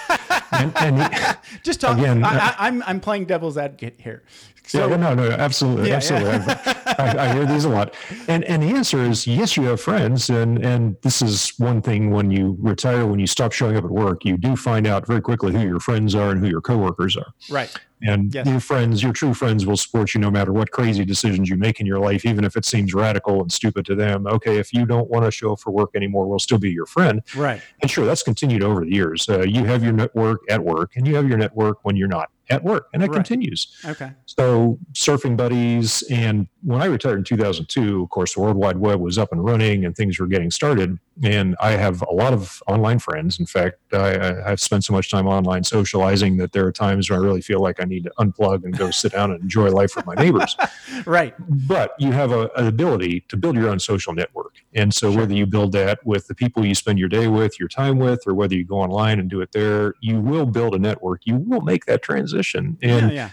[0.52, 1.97] and, and Just talk.
[1.97, 4.23] again, I, uh, I, I'm I'm playing devil's advocate here.
[4.67, 6.53] So, yeah, no, no, absolutely, Yeah, absolutely.
[6.97, 7.93] I, I hear these a lot,
[8.27, 9.56] and and the answer is yes.
[9.58, 13.51] You have friends, and and this is one thing when you retire, when you stop
[13.53, 16.39] showing up at work, you do find out very quickly who your friends are and
[16.39, 17.34] who your coworkers are.
[17.49, 17.73] right.
[18.03, 18.45] And Yes.
[18.45, 21.80] your friends, your true friends, will support you no matter what crazy decisions you make
[21.80, 24.27] in your life, even if it seems radical and stupid to them.
[24.27, 26.86] Okay, if you don't want to show up for work anymore, we'll still be your
[26.86, 27.23] friend.
[27.36, 27.60] Right.
[27.82, 29.27] And sure, that's continued over the years.
[29.27, 32.30] Uh, you have your network at work, and you have your network when you're not
[32.50, 33.16] at work, and that Right.
[33.18, 33.68] continues.
[33.86, 34.12] Okay.
[34.26, 36.04] So, surfing buddies.
[36.10, 39.44] And when I retired in 2002, of course, the World Wide Web was up and
[39.44, 40.98] running and things were getting started.
[41.24, 43.40] And I have a lot of online friends.
[43.40, 47.20] In fact, I, I've spent so much time online socializing that there are times where
[47.20, 49.96] I really feel like I need to unplug and go sit down and enjoy life
[49.96, 50.56] with my neighbors.
[51.06, 51.34] Right.
[51.68, 54.56] But you have a, an ability to build your own social network.
[54.74, 57.70] And so, whether you build that with the people you spend your day with, your
[57.70, 60.80] time with, or whether you go online and do it there, you will build a
[60.80, 61.22] network.
[61.26, 62.37] You will make that transition.
[62.82, 63.15] And yeah.
[63.17, 63.30] Yeah.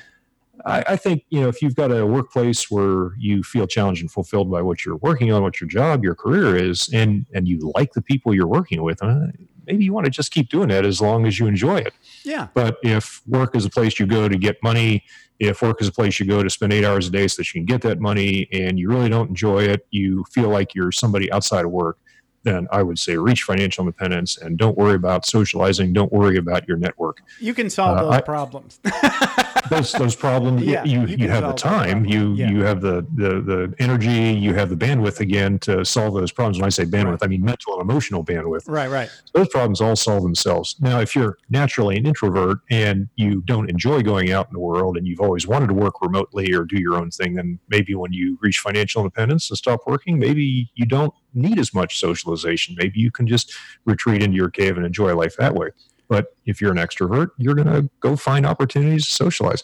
[0.65, 4.11] I, I think you know if you've got a workplace where you feel challenged and
[4.11, 7.73] fulfilled by what you're working on, what your job, your career is, and and you
[7.75, 9.27] like the people you're working with, uh,
[9.67, 11.93] maybe you want to just keep doing that as long as you enjoy it.
[12.25, 12.49] Yeah.
[12.55, 15.05] But if work is a place you go to get money,
[15.39, 17.53] if work is a place you go to spend eight hours a day so that
[17.53, 20.93] you can get that money, and you really don't enjoy it, you feel like you're
[20.93, 21.99] somebody outside of work,
[22.45, 25.93] then I would say reach financial independence and don't worry about socializing.
[25.93, 28.81] Don't worry about your network You can solve Uh, those I- problems.
[29.71, 32.51] those those problems Yeah, you you you, have the time you Yeah.
[32.51, 36.59] you have the, the the energy you have the bandwidth again to solve those problems
[36.59, 38.91] when i say bandwidth i mean mental and emotional bandwidth right.
[38.91, 39.11] Right.
[39.35, 44.03] those problems all solve themselves now if you're naturally an introvert and you don't enjoy
[44.03, 46.97] going out in the world and you've always wanted to work remotely or do your
[46.97, 51.13] own thing then maybe when you reach financial independence and stop working maybe you don't
[51.33, 53.53] need as much socialization maybe you can just
[53.85, 55.69] retreat into your cave and enjoy life that way
[56.09, 59.63] but if you're an extrovert, you're going to go find opportunities to socialize.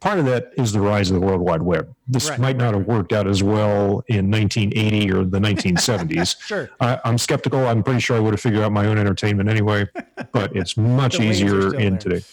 [0.00, 1.94] Part of that is the rise of the World Wide Web.
[2.08, 6.36] This Right, might not have worked out as well in 1980 or the 1970s.
[6.46, 6.68] Sure.
[6.80, 7.64] I, I'm skeptical.
[7.66, 9.86] I'm pretty sure I would have figured out my own entertainment anyway,
[10.32, 11.98] but it's much The waves are easier in there.
[12.00, 12.24] today.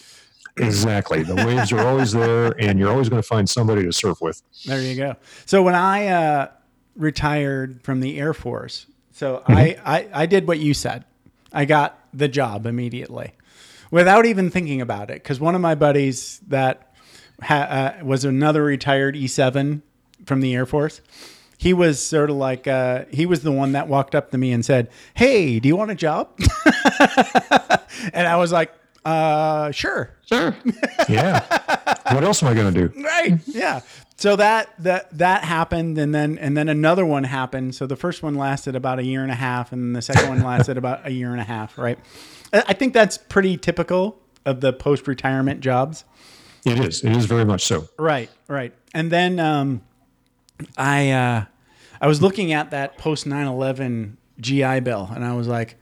[0.58, 1.22] Exactly.
[1.22, 4.42] The waves are always there, and you're always going to find somebody to surf with.
[4.64, 5.16] There you go.
[5.44, 6.48] So when I uh,
[6.96, 9.52] retired from the Air Force, so Mm-hmm.
[9.52, 11.04] I, I I did what you said.
[11.52, 13.32] I got the job immediately,
[13.90, 15.22] without even thinking about it.
[15.22, 16.94] Because one of my buddies that
[17.42, 19.82] ha- uh, was another retired E7
[20.24, 21.00] from the Air Force.
[21.58, 24.52] He was sort of like uh, he was the one that walked up to me
[24.52, 26.28] and said, "Hey, do you want a job?"
[28.12, 28.72] and I was like,
[29.06, 30.56] uh, "Sure." Sure.
[31.08, 31.40] Yeah.
[32.12, 33.00] what else am I going to do?
[33.02, 33.80] right yeah
[34.16, 38.22] so that that that happened and then and then another one happened so the first
[38.22, 41.10] one lasted about a year and a half and the second one lasted about a
[41.12, 41.98] year and a half right
[42.52, 46.04] i think that's pretty typical of the post-retirement jobs
[46.64, 47.04] It is.
[47.04, 47.88] It is very much so.
[47.98, 49.82] right right and then um
[50.78, 51.44] i uh
[52.00, 55.76] i was looking at that post 9-11 gi bill and i was like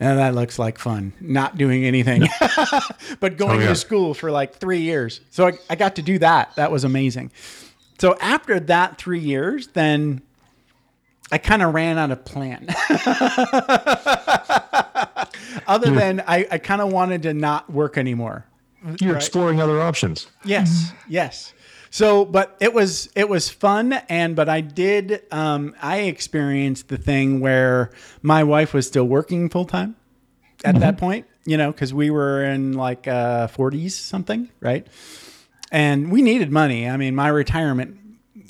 [0.00, 2.26] "Eh, that looks like fun not doing anything.
[3.20, 3.68] But going Oh, yeah.
[3.68, 5.20] to school for like three years.
[5.30, 6.54] So I, I got to do that.
[6.56, 7.32] That was amazing.
[7.98, 10.22] So after that three years then
[11.30, 12.66] i kind of ran out of plan.
[15.66, 18.44] Other than i, I kind of wanted to not work anymore.
[19.00, 19.16] You're Right.
[19.22, 20.28] exploring other options.
[20.44, 21.52] Yes, yes.
[21.90, 26.98] So, but it was it was fun, and but I did um, I experienced the
[26.98, 27.90] thing where
[28.22, 29.96] my wife was still working full time
[30.64, 34.86] at that point, you know, because we were in like uh, 40s something, right?
[35.70, 36.88] And we needed money.
[36.88, 37.98] I mean, my retirement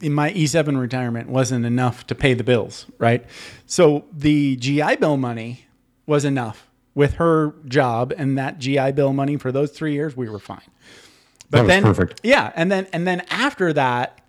[0.00, 3.24] in my E7 retirement wasn't enough to pay the bills, right?
[3.66, 5.66] So the GI Bill money
[6.06, 10.28] was enough with her job and that GI Bill money for those three years, we
[10.28, 10.70] were fine.
[11.50, 12.20] But That was then, perfect.
[12.22, 14.20] yeah, and then and then after that,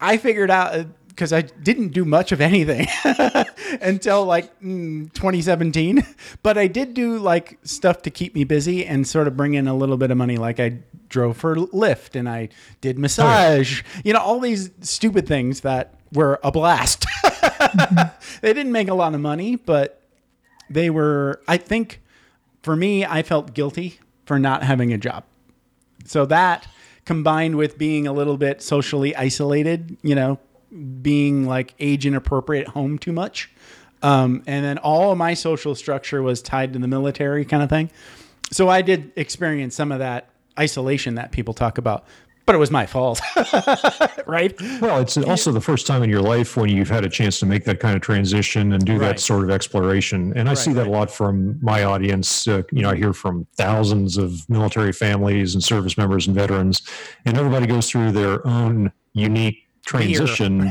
[0.00, 2.88] I figured out because I didn't do much of anything
[3.80, 6.04] until like mm, 2017,
[6.42, 9.66] but I did do like stuff to keep me busy and sort of bring in
[9.66, 10.36] a little bit of money.
[10.36, 12.50] Like I drove for Lyft and I
[12.82, 17.06] did massage, you know, all these stupid things that were a blast.
[18.42, 20.02] they didn't make a lot of money, but
[20.68, 21.40] they were.
[21.48, 22.02] I think
[22.62, 25.24] for me, I felt guilty for not having a job.
[26.10, 26.66] So that
[27.04, 30.38] combined with being a little bit socially isolated, you know,
[31.00, 33.50] being like age inappropriate at home too much.
[34.02, 37.70] Um, and then all of my social structure was tied to the military kind of
[37.70, 37.90] thing.
[38.50, 42.04] So I did experience some of that isolation that people talk about.
[42.46, 43.20] But it was my fault,
[44.26, 44.54] right?
[44.80, 47.46] Well, it's also the first time in your life when you've had a chance to
[47.46, 49.08] make that kind of transition and do Right.
[49.08, 50.32] that sort of exploration.
[50.36, 52.46] And I see that a lot from my audience.
[52.48, 56.82] Uh, you know, I hear from thousands of military families and service members and veterans,
[57.24, 60.70] and everybody goes through their own unique transition.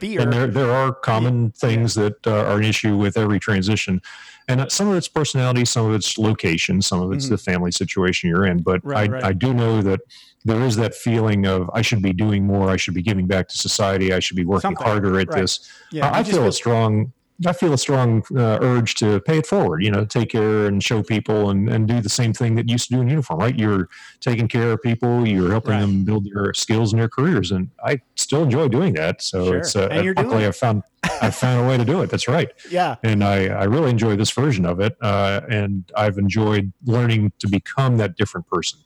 [0.00, 0.20] Beer.
[0.22, 4.00] And there, there are common things that uh, are an issue with every transition.
[4.48, 7.70] And uh, some of it's personality, some of it's location, some of it's the family
[7.72, 8.62] situation you're in.
[8.62, 8.88] But Mm-hmm.
[8.88, 9.24] Right, I, right.
[9.24, 10.00] I do know that
[10.44, 13.48] there is that feeling of I should be doing more, I should be giving back
[13.48, 15.40] to society, I should be working Something, harder at right.
[15.40, 15.70] this.
[15.92, 17.12] Yeah, I, I feel a strong.
[17.46, 19.82] I feel a strong uh, urge to pay it forward.
[19.82, 22.72] You know, take care and show people, and, and do the same thing that you
[22.74, 23.40] used to do in uniform.
[23.40, 23.56] Right?
[23.58, 23.88] You're
[24.20, 25.26] taking care of people.
[25.26, 25.80] You're helping Right.
[25.80, 29.22] them build their skills and their careers, and I still enjoy doing that.
[29.22, 29.56] So Sure.
[29.58, 30.44] it's uh, And you're luckily.
[30.44, 30.82] I've found
[31.22, 32.10] I've found a way to do it.
[32.10, 32.96] That's right Yeah.
[33.02, 34.96] and I, I really enjoy this version of it.
[35.00, 38.78] Uh, and I've enjoyed learning to become that different person.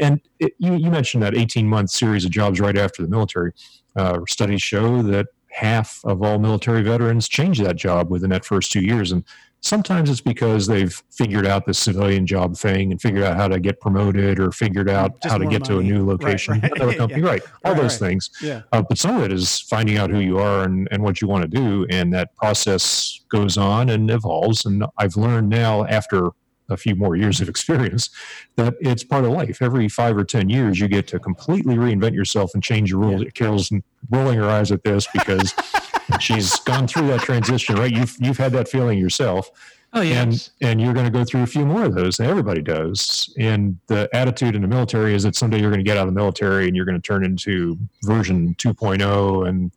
[0.00, 3.52] And it, you, you mentioned that 18 month series of jobs right after the military.
[3.96, 8.70] Uh, studies show that half of all military veterans change that job within that first
[8.72, 9.10] two years.
[9.12, 9.24] And
[9.62, 13.58] sometimes it's because they've figured out the civilian job thing and figured out how to
[13.58, 16.72] get promoted or figured out Just how to get to a new location, right.
[16.76, 17.28] another company, Yeah.
[17.28, 17.42] right?
[17.64, 18.08] All Right, those right.
[18.10, 18.30] things.
[18.40, 18.62] Yeah.
[18.72, 21.26] Uh, but some of it is finding out who you are and, and what you
[21.28, 21.84] want to do.
[21.90, 24.64] And that process goes on and evolves.
[24.64, 26.30] And I've learned now, after
[26.70, 28.10] a few more years of experience,
[28.56, 29.60] that it's part of life.
[29.62, 33.24] Every five or 10 years, you get to completely reinvent yourself and change your rules.
[33.34, 33.70] Carol's
[34.10, 35.54] rolling her eyes at this because
[36.20, 37.92] she's gone through that transition, right?
[37.92, 39.50] You've, you've had that feeling yourself.
[39.92, 40.50] Oh, yes.
[40.60, 42.20] And, and you're going to go through a few more of those.
[42.20, 43.34] Everybody does.
[43.38, 46.14] And the attitude in the military is that someday you're going to get out of
[46.14, 49.72] the military and you're going to turn into version 2.0 and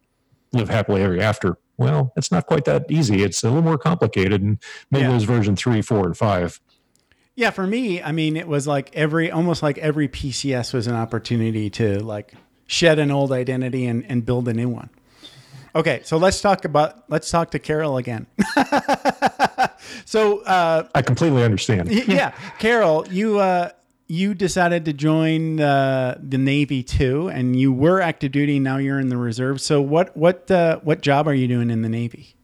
[0.51, 1.57] live happily ever after.
[1.77, 3.23] Well, it's not quite that easy.
[3.23, 4.43] It's a little more complicated.
[4.43, 4.59] And
[4.91, 5.09] maybe Yeah.
[5.09, 6.59] there's version three, four, and five.
[7.35, 10.95] Yeah, for me, I mean, it was like every almost like every PCS was an
[10.95, 12.33] opportunity to like
[12.67, 14.89] shed an old identity and, and build a new one.
[15.75, 18.27] Okay, so let's talk about let's talk to Carol again.
[20.05, 21.91] so uh, I completely understand.
[22.07, 23.71] yeah, Carol, you uh,
[24.07, 28.59] you decided to join uh, the Navy too, and you were active duty.
[28.59, 29.59] Now you're in the reserve.
[29.59, 32.35] So what what uh, what job are you doing in the Navy?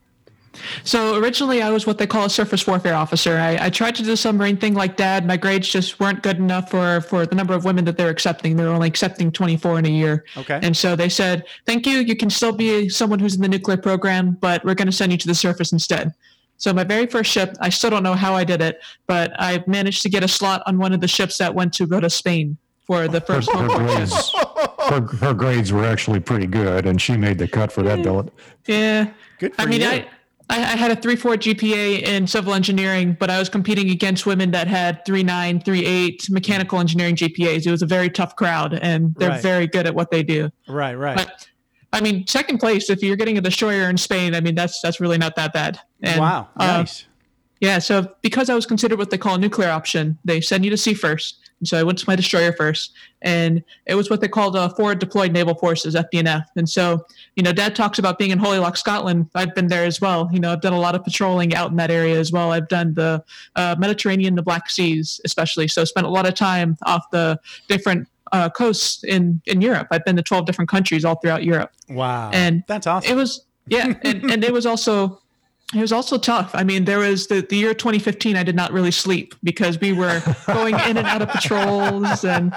[0.83, 3.37] So originally, I was what they call a surface warfare officer.
[3.37, 5.25] I, I tried to do the submarine thing like Dad.
[5.25, 8.55] My grades just weren't good enough for for the number of women that they're accepting.
[8.55, 10.25] They're only accepting 24 in a year.
[10.37, 10.59] Okay.
[10.61, 11.99] And so they said, "Thank you.
[11.99, 15.11] You can still be someone who's in the nuclear program, but we're going to send
[15.11, 16.13] you to the surface instead."
[16.57, 19.63] So my very first ship, I still don't know how I did it, but I
[19.65, 22.09] managed to get a slot on one of the ships that went to go to
[22.09, 23.51] Spain for the Her, first.
[23.51, 24.33] her, grades,
[24.89, 28.33] her, her grades were actually pretty good, and she made the cut for that billet.
[28.65, 29.09] Yeah.
[29.37, 29.87] Good for I mean, you.
[29.87, 30.07] I,
[30.49, 34.51] I I had a 3.4 GPA in civil engineering, but I was competing against women
[34.51, 37.65] that had 3.9, 3.8 mechanical engineering GPAs.
[37.65, 39.41] It was a very tough crowd, and they're Right.
[39.41, 40.49] very good at what they do.
[40.67, 41.15] right, right.
[41.15, 41.47] But
[41.91, 44.99] I mean, second place, if you're getting a destroyer in Spain, I mean, that's that's
[44.99, 45.79] really not that bad.
[46.01, 47.05] And, wow, uh, nice.
[47.59, 50.71] yeah, so because I was considered what they call a nuclear option, they send you
[50.71, 51.48] to sea first.
[51.59, 54.69] And so I went to my destroyer first, and it was what they called uh,
[54.69, 56.45] Forward Deployed Naval Forces (FDNF).
[56.55, 59.29] And so, you know, Dad talks about being in Holy Loch, Scotland.
[59.35, 60.29] I've been there as well.
[60.31, 62.51] You know, I've done a lot of patrolling out in that area as well.
[62.51, 63.23] I've done the
[63.55, 65.67] uh, Mediterranean, the Black Seas, especially.
[65.67, 69.87] So spent a lot of time off the different uh, coasts in in Europe.
[69.91, 73.11] I've been to 12 different countries all throughout Europe Wow, and that's awesome.
[73.11, 75.19] it was yeah and, and it was also
[75.73, 78.71] it was also tough i mean there was the, the year 2015 i did not
[78.71, 82.53] really sleep because we were going in and out of patrols and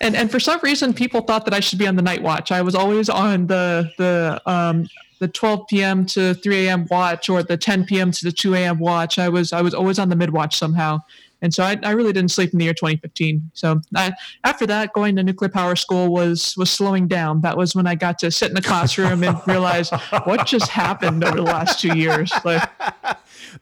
[0.00, 2.52] and and for some reason people thought that i should be on the night watch
[2.52, 4.86] i was always on the the um
[5.20, 6.06] the 12 p.m.
[6.06, 6.86] to 3 a.m.
[6.90, 8.10] watch or the 10 p.m.
[8.10, 8.78] to the 2 a.m.
[8.78, 9.18] watch.
[9.18, 11.02] I was I was always on the mid watch somehow,
[11.42, 13.50] and so I, I really didn't sleep in the year 2015.
[13.54, 14.12] So I,
[14.44, 17.40] after that, going to nuclear power school was was slowing down.
[17.40, 19.90] That was when I got to sit in the classroom and realize
[20.24, 22.32] what just happened over the last two years.
[22.44, 22.68] Like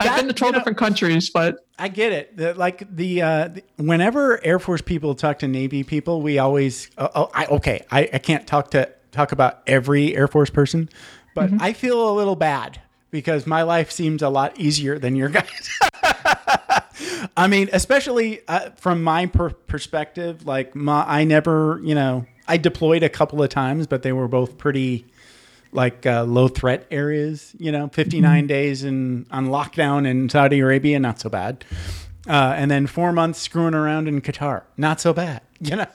[0.01, 2.37] I've been to 12 different countries, but I get it.
[2.37, 6.91] The, like the, uh, the whenever Air Force people talk to Navy people, we always
[6.99, 7.85] oh, oh I okay.
[7.91, 10.89] I, I can't talk to talk about every Air Force person,
[11.35, 12.81] but I feel a little bad
[13.11, 15.79] because my life seems a lot easier than your guys.
[17.37, 22.57] I mean, especially uh, from my per- perspective, like my, I never, you know, I
[22.57, 25.07] deployed a couple of times, but they were both pretty
[25.73, 27.55] like uh, low threat areas.
[27.59, 31.65] You know, 59 days in on lockdown in Saudi Arabia, not so bad.
[32.27, 35.43] Uh, and then four months screwing around in Qatar, not so bad.
[35.61, 35.87] You know,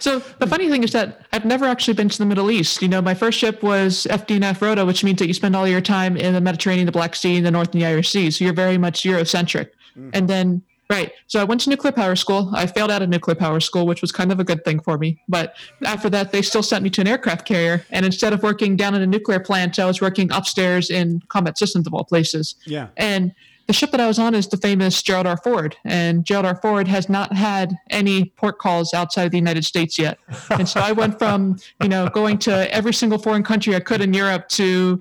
[0.00, 2.80] So the funny thing is that I've never actually been to the Middle East.
[2.80, 5.82] You know, my first ship was FDNF Rota, which means that you spend all your
[5.82, 8.30] time in the Mediterranean, the Black Sea, and the North and the Irish Sea.
[8.30, 9.70] So you're very much Eurocentric.
[9.96, 10.10] Mm.
[10.14, 11.12] And then Right.
[11.28, 12.50] So I went to nuclear power school.
[12.52, 14.98] I failed out of nuclear power school, which was kind of a good thing for
[14.98, 15.22] me.
[15.28, 15.54] But
[15.84, 17.86] after that, they still sent me to an aircraft carrier.
[17.90, 21.58] And instead of working down in a nuclear plant, I was working upstairs in combat
[21.58, 22.56] systems of all places.
[22.66, 22.88] Yeah.
[22.96, 23.32] And
[23.70, 25.36] the ship that I was on is the famous Gerald R.
[25.36, 25.76] Ford.
[25.84, 26.56] And Gerald R.
[26.56, 30.18] Ford has not had any port calls outside of the United States yet.
[30.50, 34.00] And so I went from, you know, going to every single foreign country I could
[34.00, 35.00] in Europe to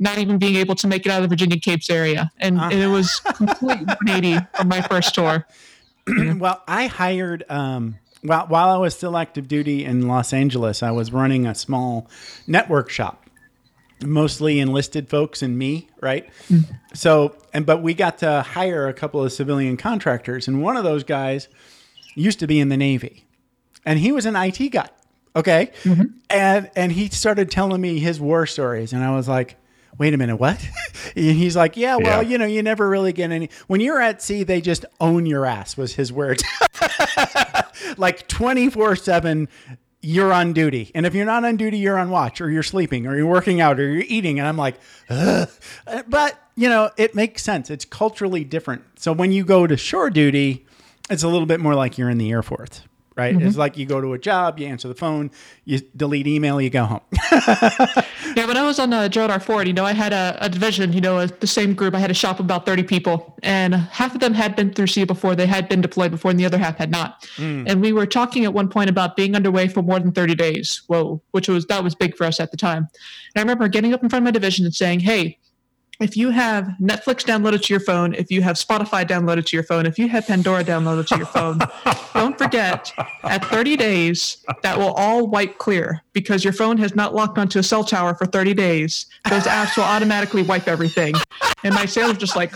[0.00, 2.28] not even being able to make it out of the Virginia Capes area.
[2.38, 5.46] And, and it was complete 180 from my first tour.
[6.38, 10.82] well, I hired um, while while I was still active duty in Los Angeles.
[10.82, 12.10] I was running a small
[12.48, 13.27] network shop,
[14.04, 16.28] mostly enlisted folks and me, right?
[16.48, 16.60] Hmm.
[16.94, 20.84] So, and but we got to hire a couple of civilian contractors, and one of
[20.84, 21.48] those guys
[22.14, 23.26] used to be in the Navy,
[23.84, 24.88] and he was an IT guy.
[25.36, 26.04] Okay, mm-hmm.
[26.30, 29.56] and and he started telling me his war stories, and I was like.
[29.96, 30.64] Wait a minute, what?
[31.16, 32.28] and he's like, yeah, well, Yeah.
[32.28, 33.50] you know, you never really get any.
[33.66, 36.40] When you're at sea, they just own your ass, was his word.
[37.96, 39.48] like 24 7
[40.00, 40.90] you're on duty.
[40.94, 43.60] And if you're not on duty you're on watch or you're sleeping or you're working
[43.60, 44.38] out or you're eating.
[44.38, 44.78] And i'm like
[45.10, 45.48] Ugh.
[46.08, 47.70] but you know it makes sense.
[47.70, 48.82] It's culturally different.
[48.98, 50.66] So when you go to shore duty
[51.10, 52.82] it's a little bit more like you're in the air force
[53.18, 55.30] right it's like you go to a job you answer the phone
[55.64, 57.00] you delete email you go home
[58.38, 59.40] Yeah, when I was on uh, Gerald R.
[59.40, 61.94] Ford, you know, I had a, a division, you know, a, the same group.
[61.94, 64.86] I had a shop of about 30 people, and half of them had been through
[64.88, 65.34] sea before.
[65.34, 67.26] They had been deployed before, and the other half had not.
[67.66, 70.82] And we were talking at one point about being underway for more than 30 days.
[70.86, 72.86] Whoa, which was that was big for us at the time.
[73.34, 75.38] And I remember getting up in front of my division and saying, "Hey,
[76.00, 79.64] if you have Netflix downloaded to your phone, if you have Spotify downloaded to your
[79.64, 81.58] phone, if you have Pandora downloaded to your phone,
[82.14, 82.92] don't forget
[83.24, 87.58] at 30 days that will all wipe clear because your phone has not locked onto
[87.58, 89.06] a cell tower for 30 days.
[89.28, 91.14] Those apps will automatically wipe everything.
[91.64, 92.54] And my sales just like,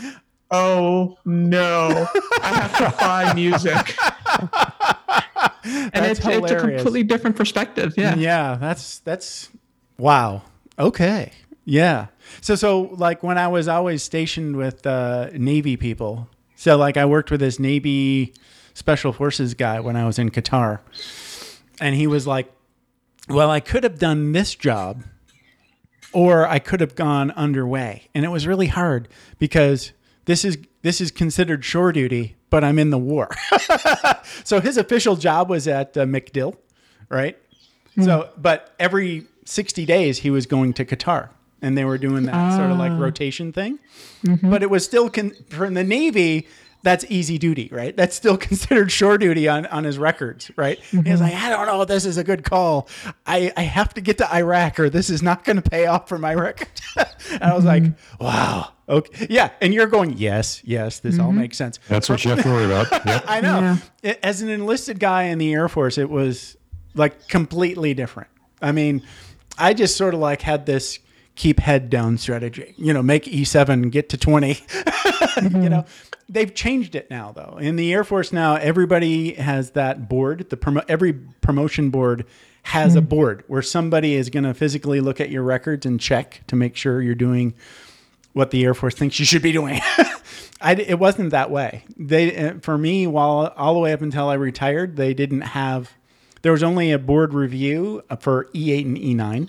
[0.53, 2.07] oh no,
[2.43, 3.97] I have to buy music.
[5.65, 7.95] and That's it's, it's a completely different perspective.
[7.97, 8.15] Yeah.
[8.15, 9.49] Yeah, that's that's
[9.99, 10.43] wow.
[10.79, 11.33] Okay.
[11.65, 12.07] Yeah.
[12.41, 16.29] So so like when I was always stationed with uh, Navy people.
[16.57, 18.35] So like I worked with this Navy
[18.75, 20.81] special forces guy when I was in Qatar.
[21.81, 22.53] And he was like,
[23.29, 25.03] "Well, I could have done this job
[26.13, 29.09] or I could have gone underway." And it was really hard
[29.39, 29.93] because
[30.27, 33.29] this is this is considered shore duty, but I'm in the war.
[34.45, 36.57] so his official job was at uh, MacDill,
[37.09, 37.39] right?
[38.01, 41.29] So, but every 60 days he was going to Qatar
[41.63, 42.99] and they were doing that sort of like ah.
[42.99, 43.79] rotation thing.
[44.25, 44.51] Mm-hmm.
[44.51, 46.49] But it was still con- for the Navy,
[46.83, 47.97] that's easy duty, right?
[47.97, 50.79] That's still considered shore duty on, on his records, right?
[50.79, 51.23] He was mm-hmm.
[51.23, 52.89] like, I don't know, this is a good call.
[53.25, 56.09] I, I have to get to Iraq or this is not going to pay off
[56.09, 56.69] for my record.
[57.31, 58.25] and I was like, mm-hmm.
[58.25, 58.73] wow.
[58.89, 59.29] Okay.
[59.31, 59.51] Yeah.
[59.61, 61.79] And you're going, yes, yes, this all makes sense.
[61.89, 62.91] That's what you have to worry about.
[63.07, 63.25] Yep.
[63.27, 63.79] I know.
[64.03, 64.15] Yeah.
[64.23, 66.57] As an enlisted guy in the Air Force, it was
[66.95, 68.29] like completely different.
[68.61, 69.03] I mean,
[69.59, 70.99] I just sort of like had this
[71.43, 72.73] keep head down strategy.
[72.77, 74.49] You know, make E7 get to 20.
[74.49, 75.65] you mm-hmm.
[75.65, 75.85] know,
[76.29, 77.59] they've changed it now though.
[77.61, 80.51] In the Air Force now, everybody has that board.
[80.51, 82.27] The promo- every promotion board
[82.63, 83.09] has a mm-hmm.
[83.09, 86.77] board where somebody is going to physically look at your records and check to make
[86.77, 87.55] sure you're doing
[88.35, 89.81] what the Air Force thinks you should be doing.
[90.61, 91.83] I, it wasn't that way.
[91.97, 95.91] They, uh, for me, while all the way up until I retired, they didn't have.
[96.43, 99.49] There was only a board review uh, for E8 and E9,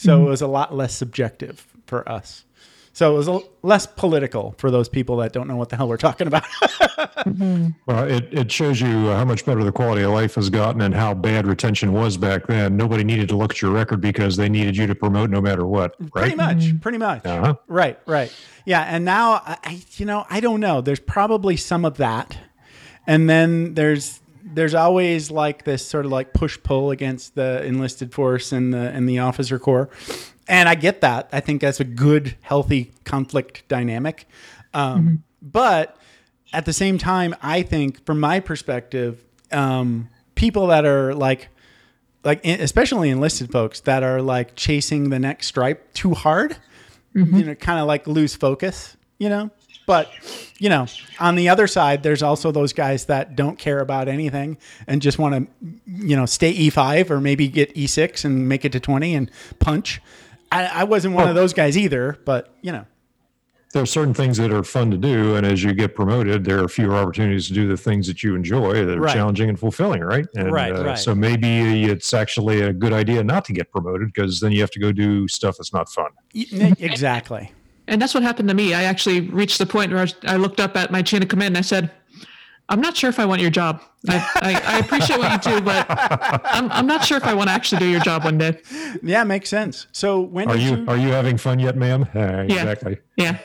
[0.00, 0.26] so mm-hmm.
[0.26, 2.46] it was a lot less subjective for us.
[2.94, 5.88] So it was a, less political for those people that don't know what the hell
[5.88, 6.44] we're talking about.
[6.44, 7.68] Mm-hmm.
[7.86, 10.80] Well, it, it shows you uh, how much better the quality of life has gotten
[10.80, 12.76] and how bad retention was back then.
[12.76, 15.66] Nobody needed to look at your record because they needed you to promote no matter
[15.66, 16.36] what, mm, Pretty right?
[16.36, 16.64] much.
[16.64, 16.78] Mm-hmm.
[16.78, 17.26] Pretty much.
[17.26, 17.56] Uh-huh.
[17.66, 17.98] Right.
[18.06, 18.32] Right.
[18.64, 18.82] Yeah.
[18.82, 20.80] And now, I, I- you know, I don't know.
[20.80, 22.38] There's probably some of that,
[23.06, 28.12] and then there's there's always like this sort of like push pull against the enlisted
[28.12, 29.90] force and the and the officer corps,
[30.48, 31.28] and I get that.
[31.32, 34.26] I think that's a good, healthy conflict dynamic.
[34.74, 35.96] Um, But
[36.52, 41.48] at the same time, I think, from my perspective, um, people that are like
[42.24, 46.56] like especially enlisted folks that are like chasing the next stripe too hard
[47.14, 49.50] you know kind of like lose focus you know
[49.90, 50.08] but
[50.60, 50.86] you know
[51.18, 55.18] on the other side there's also those guys that don't care about anything and just
[55.18, 55.40] want to
[55.86, 60.00] you know stay e5 or maybe get e6 and make it to 20 and punch
[60.52, 62.86] i, I wasn't one of those guys either but you know
[63.72, 66.58] There are certain things that are fun to do, and as you get promoted, there
[66.62, 69.14] are fewer opportunities to do the things that you enjoy that are Right.
[69.14, 70.26] challenging and fulfilling, right?
[70.34, 70.98] And, uh, Right, right.
[70.98, 74.72] So maybe it's actually a good idea not to get promoted because then you have
[74.72, 76.10] to go do stuff that's not fun.
[76.90, 77.52] Exactly
[77.90, 78.72] And that's what happened to me.
[78.72, 81.28] I actually reached the point where I, was, I looked up at my chain of
[81.28, 81.90] command and I said,
[82.68, 83.82] I'm not sure if I want your job.
[84.08, 87.48] I, I, I appreciate what you do, but I'm, I'm not sure if I want
[87.48, 88.60] to actually do your job one day.
[89.02, 89.88] Yeah, makes sense.
[89.90, 92.06] So when Are did you are you having fun yet, ma'am?
[92.14, 92.98] Uh, Exactly.
[93.16, 93.38] Yeah.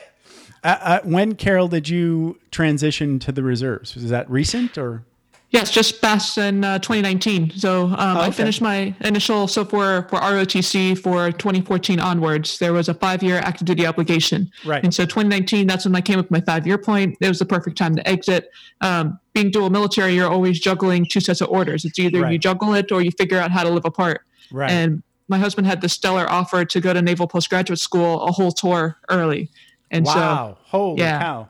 [0.62, 3.94] Uh, uh, when Carol did you transition to the reserves?
[3.96, 5.04] Was that recent or?
[5.50, 7.52] Yes, just passed in uh, 2019.
[7.52, 8.32] So um, I okay.
[8.32, 9.46] finished my initial.
[9.46, 14.50] So for for ROTC for 2014 onwards, there was a five year active duty obligation.
[14.64, 14.82] Right.
[14.82, 17.16] And so 2019, that's when I came up with my five year point.
[17.20, 18.50] It was the perfect time to exit.
[18.80, 21.84] Um, being dual military, you're always juggling two sets of orders.
[21.84, 24.22] It's either you juggle it or you figure out how to live apart.
[24.50, 24.70] Right.
[24.70, 28.52] And my husband had the stellar offer to go to Naval Postgraduate School a whole
[28.52, 29.50] tour early.
[29.90, 30.14] And wow!
[30.14, 31.20] so Holy yeah.
[31.20, 31.48] cow!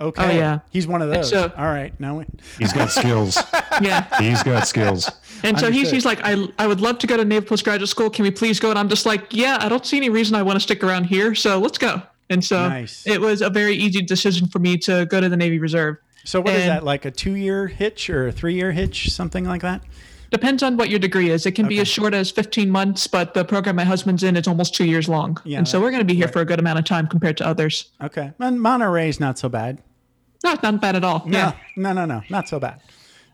[0.00, 0.24] Okay.
[0.24, 0.58] Oh, yeah.
[0.70, 1.30] He's one of those.
[1.30, 1.98] so- All right.
[1.98, 2.24] Now we.
[2.58, 3.38] He's got skills.
[3.80, 4.06] yeah.
[4.20, 5.10] He's got skills.
[5.42, 8.10] And so he's, he's like, I, I would love to go to Naval Postgraduate School.
[8.10, 8.70] Can we please go?
[8.70, 11.04] And I'm just like, yeah, I don't see any reason I want to stick around
[11.04, 11.34] here.
[11.34, 12.02] So let's go.
[12.28, 13.06] And so Nice.
[13.06, 15.96] it was a very easy decision for me to go to the Navy Reserve.
[16.24, 16.84] So what is And- that?
[16.84, 19.10] Like a two-year hitch or a three-year hitch?
[19.10, 19.80] Something like that?
[20.30, 21.46] Depends on what your degree is.
[21.46, 24.48] It can be as short as 15 months, but the program my husband's in is
[24.48, 25.38] almost two years long.
[25.44, 26.32] Yeah, and so we're going to be here right.
[26.32, 27.90] for a good amount of time compared to others.
[28.02, 28.32] Okay.
[28.40, 29.78] And Monterey's not so bad.
[30.44, 31.22] Not, not bad at all.
[31.26, 31.52] No, Yeah.
[31.76, 32.80] no, no, no, not so bad.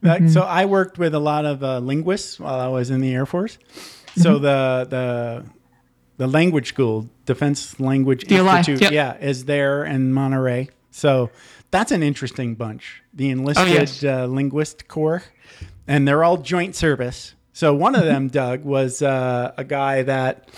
[0.03, 3.15] Like, so I worked with a lot of uh, linguists while I was in the
[3.15, 3.57] Air Force.
[4.17, 5.45] So the the
[6.17, 8.93] the language school, Defense Language DLI, Institute, yep.
[8.93, 10.71] yeah, is there in Monterey.
[10.91, 11.31] So
[11.71, 13.03] that's an interesting bunch.
[13.15, 14.05] The enlisted yes.
[14.05, 15.23] uh, linguist corps,
[15.87, 17.35] and they're all joint service.
[17.53, 20.49] So one of them, Doug, was uh, a guy that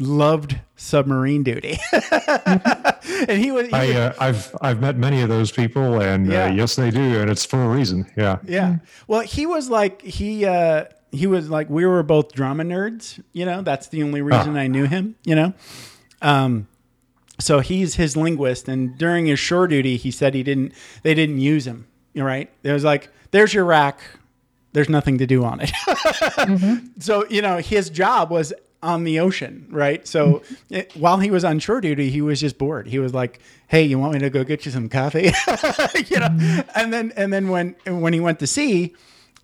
[0.00, 3.68] loved submarine duty, and he was.
[3.68, 6.44] He I was- uh, I've I've met many of those people, and Yeah.
[6.46, 8.06] uh, yes, they do, and it's for a reason.
[8.16, 8.38] Yeah.
[8.46, 8.76] Yeah.
[9.06, 13.44] Well, he was like he uh he was like we were both drama nerds, you
[13.46, 13.62] know.
[13.62, 15.54] That's the only reason I knew him, you know.
[16.22, 16.68] Um
[17.38, 20.72] so he's his linguist and during his shore duty he said he didn't
[21.02, 22.50] they didn't use him, you know, right?
[22.62, 24.00] It was like there's your rack.
[24.72, 25.72] There's nothing to do on it.
[26.98, 28.52] So, you know, his job was
[28.86, 30.06] on the ocean, right?
[30.06, 30.74] So mm-hmm.
[30.74, 32.86] it, while he was on shore duty, he was just bored.
[32.86, 36.28] He was like, "Hey, you want me to go get you some coffee?" you know.
[36.28, 36.70] Mm-hmm.
[36.74, 38.94] And then and then when when he went to sea,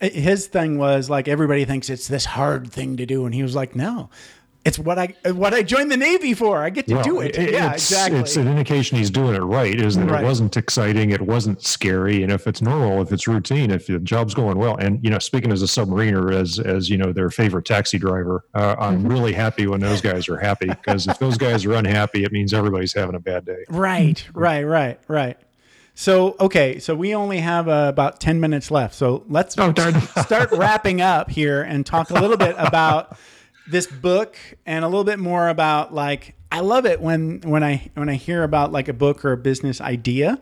[0.01, 3.55] his thing was like everybody thinks it's this hard thing to do, and he was
[3.55, 4.11] like, "No,
[4.65, 6.63] it's what I what I joined the Navy for.
[6.63, 8.21] I get to do it." it- yeah, it's, exactly.
[8.21, 9.75] It's an indication he's doing it right.
[9.79, 10.23] Is that Right.
[10.23, 13.99] it wasn't exciting, it wasn't scary, and if it's normal, if it's routine, if the
[13.99, 17.31] job's going well, and you know, speaking as a submariner, as as you know, their
[17.31, 19.09] favorite taxi driver, uh, I'm Mm-hmm.
[19.09, 22.55] really happy when those guys are happy because if those guys are unhappy, it means
[22.55, 23.65] everybody's having a bad day.
[23.69, 25.37] Right, right, right, right.
[25.95, 28.95] So, okay, so we only have uh, about 10 minutes left.
[28.95, 29.75] So let's Oh,
[30.23, 33.15] start wrapping up here and talk a little bit about
[33.69, 34.37] this book
[34.67, 38.15] and a little bit more about like I love it when when I when I
[38.15, 40.41] hear about like a book or a business idea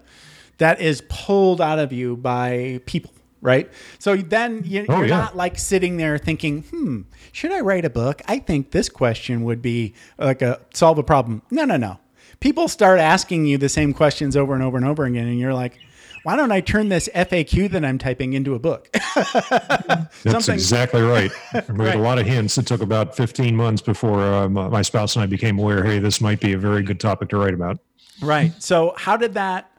[0.59, 3.71] that is pulled out of you by people, right?
[3.99, 5.17] So then you, Oh, you're yeah.
[5.19, 7.03] not like sitting there thinking, "Hmm,
[7.33, 8.21] should I write a book?
[8.27, 11.99] I think this question would be like a solve a problem." No, no, no.
[12.41, 15.53] People start asking you the same questions over and over and over again, and you're
[15.55, 15.79] like,
[16.23, 21.03] "Why don't I turn this FAQ that I'm typing into a book?" That's Something- exactly
[21.03, 21.31] right.
[21.55, 21.89] We Right.
[21.93, 22.59] had a lot of hints.
[22.59, 25.85] It took about 15 months before uh, my my spouse and I became aware.
[25.85, 27.79] Hey, this might be a very good topic to write about.
[28.23, 28.53] Right.
[28.63, 29.71] So how did that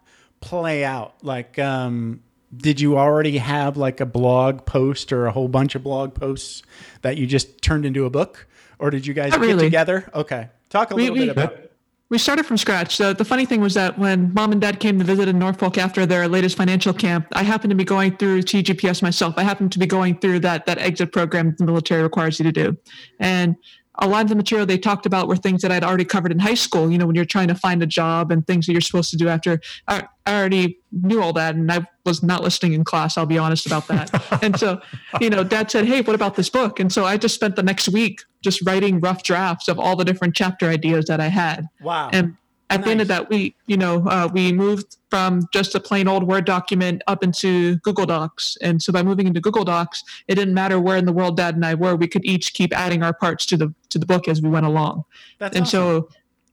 [0.42, 1.14] play out?
[1.22, 2.22] Like, um,
[2.56, 6.64] did you already have like a blog post or a whole bunch of blog posts
[7.02, 8.48] that you just turned into a book,
[8.80, 9.64] or did you guys Not get really.
[9.66, 10.10] together?
[10.14, 11.54] Okay, talk a We- little we- bit about.
[11.54, 11.71] it.
[12.12, 12.98] We started from scratch.
[12.98, 16.06] The funny thing was that when mom and dad came to visit in Norfolk after
[16.06, 19.36] their latest financial camp, I happened to be going through TGPS myself.
[19.38, 22.52] I happened to be going through that that exit program the military requires you to
[22.52, 22.78] do,
[23.22, 23.56] and
[24.00, 26.40] a lot of the material they talked about were things that I'd already covered in
[26.40, 26.92] high school.
[26.92, 29.18] You know, when you're trying to find a job and things that you're supposed to
[29.18, 29.62] do after.
[29.88, 33.18] I, I already knew all that, and I was not listening in class.
[33.18, 34.44] I'll be honest about that.
[34.44, 34.82] and so,
[35.22, 37.64] you know, Dad said, "Hey, what about this book?" And so I just spent the
[37.64, 41.68] next week just writing rough drafts of all the different chapter ideas that I had.
[41.82, 42.10] Wow.
[42.12, 42.38] And
[42.72, 46.08] at the end of that, we, you know, uh, we moved from just a plain
[46.08, 48.58] old Word document up into Google Docs.
[48.62, 51.56] And so by moving into Google Docs, it didn't matter where in the world Dad
[51.56, 51.96] and I were.
[51.96, 54.66] We could each keep adding our parts to the to the book as we went
[54.66, 55.04] along.
[55.38, 55.80] That's and awesome.
[55.80, 56.10] so,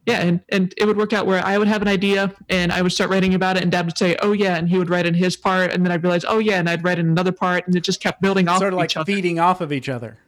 [0.07, 2.82] yeah, and and it would work out where I would have an idea and I
[2.82, 5.07] would start writing about it, and Dad would say, "Oh yeah," and he would write
[5.07, 7.66] in his part, and then I'd realize, "Oh yeah, and I'd write in another part,
[7.68, 9.12] and it just kept building off sort of of like each other.
[9.12, 10.18] feeding off of each other.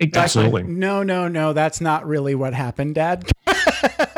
[0.00, 0.44] Exactly.
[0.44, 0.62] Absolutely.
[0.64, 1.52] No, no, no.
[1.52, 3.30] That's not really what happened, Dad.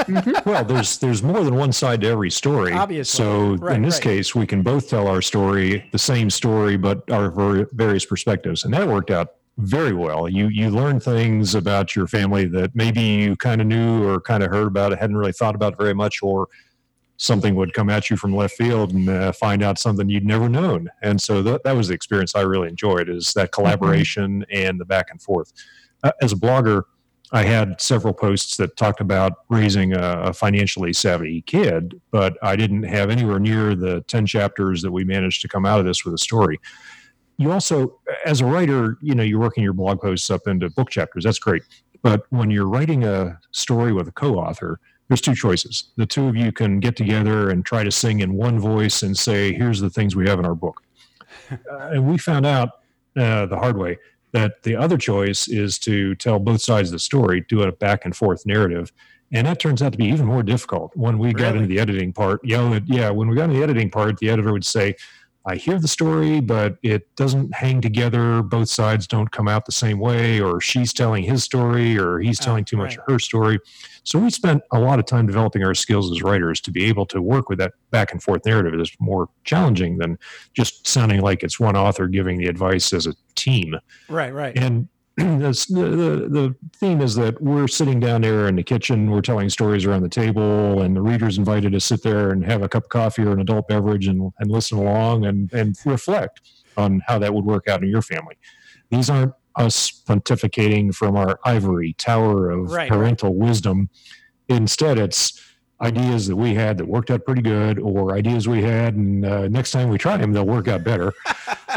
[0.03, 0.51] Mm-hmm.
[0.51, 2.73] well, there's there's more than one side to every story.
[2.73, 3.17] Obviously.
[3.25, 4.03] So Right, in this right.
[4.03, 8.65] case, we can both tell our story, the same story, but our ver- various perspectives,
[8.65, 9.29] and that worked out
[9.59, 10.29] very well.
[10.29, 14.43] You you learn things about your family that maybe you kind of knew or kind
[14.43, 16.49] of heard about, hadn't really thought about very much, or
[17.17, 20.49] something would come at you from left field and uh, find out something you'd never
[20.49, 20.89] known.
[21.03, 24.85] And so that, that was the experience I really enjoyed is that collaboration and the
[24.85, 25.53] back and forth.
[26.03, 26.83] Uh, as a blogger,
[27.35, 32.57] I had several posts that talked about raising a, a financially savvy kid, but I
[32.57, 36.05] didn't have anywhere near the 10 chapters that we managed to come out of this
[36.05, 36.61] with a story.
[37.39, 40.91] You also, as a writer, you know, you're working your blog posts up into book
[40.91, 41.25] chapters.
[41.25, 41.63] That's great.
[42.03, 44.79] But when you're writing a story with a co author,
[45.09, 45.93] there's two choices.
[45.97, 49.17] The two of you can get together and try to sing in one voice and
[49.17, 50.83] say, here's the things we have in our book.
[51.51, 52.71] uh, and we found out
[53.17, 53.99] uh, the hard way
[54.33, 58.05] that the other choice is to tell both sides of the story, do a back
[58.05, 58.91] and forth narrative.
[59.33, 62.13] And that turns out to be even more difficult when we got into the editing
[62.13, 62.41] part.
[62.43, 64.95] Yeah, yeah, when we got into the editing part, the editor would say,
[65.45, 68.43] I hear the story, but it doesn't hang together.
[68.43, 72.41] Both sides don't come out the same way, or she's telling his story, or he's
[72.41, 73.59] Oh, telling too much of her story.
[74.05, 77.07] So we spent a lot of time developing our skills as writers to be able
[77.07, 78.79] to work with that back and forth narrative.
[78.79, 80.19] It's more challenging than
[80.55, 83.75] just sounding like it's one author giving the advice as a team.
[84.09, 84.57] Right, right.
[84.57, 89.21] And the, the the theme is that we're sitting down there in the kitchen, we're
[89.21, 92.69] telling stories around the table, and the reader's invited to sit there and have a
[92.69, 96.41] cup of coffee or an adult beverage and, and listen along and, and reflect
[96.79, 98.37] on how that would work out in your family.
[98.91, 102.89] These aren't us pontificating from our ivory tower of right.
[102.89, 103.91] parental wisdom.
[104.49, 105.41] Instead, it's
[105.83, 109.49] ideas that we had that worked out pretty good, or ideas we had, and uh,
[109.49, 111.13] next time we try them, they'll work out better.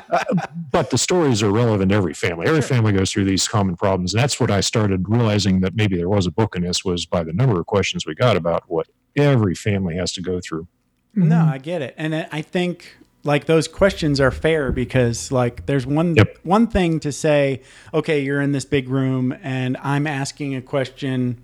[0.07, 0.23] Uh,
[0.71, 2.45] but the stories are relevant to every family.
[2.45, 5.95] Every family goes through these common problems, and that's what I started realizing that maybe
[5.95, 8.63] there was a book in this was by the number of questions we got about
[8.67, 10.67] what every family has to go through.
[11.15, 11.95] No, I get it.
[11.97, 16.99] And I I think like those questions are fair because like there's one one thing
[17.01, 17.61] to say,
[17.93, 21.43] okay, you're in this big room and I'm asking a question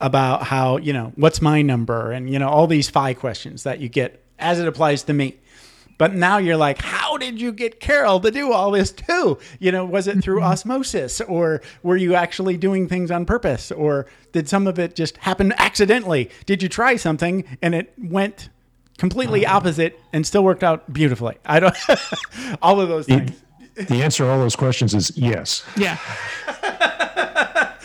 [0.00, 3.80] about how, you know, what's my number and you know, all these five questions that
[3.80, 5.36] you get as it applies to me.
[5.96, 9.38] But now you're like, how did you get Carol to do all this too?
[9.60, 10.50] You know, was it through mm-hmm.
[10.52, 15.16] osmosis or were you actually doing things on purpose or did some of it just
[15.18, 16.30] happen accidentally?
[16.46, 18.48] Did you try something and it went
[18.98, 19.56] completely uh-huh.
[19.56, 21.36] opposite and still worked out beautifully?
[21.46, 21.76] I don't,
[22.62, 23.40] all of those things.
[23.76, 25.64] The answer to all those questions is yes.
[25.76, 25.98] Yeah.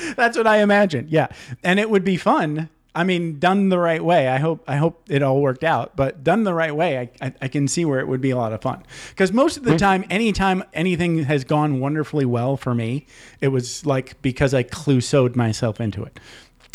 [0.16, 1.08] That's what I imagine.
[1.10, 1.28] Yeah.
[1.64, 2.70] And it would be fun.
[2.96, 4.28] I mean, done the right way.
[4.28, 7.34] I hope I hope it all worked out, but done the right way, I, I,
[7.44, 8.84] I can see where it would be a lot of fun.
[9.10, 9.78] Because most of the mm-hmm.
[9.78, 13.06] time, anytime anything has gone wonderfully well for me,
[13.42, 16.20] it was like because I Clouseau'd myself into it.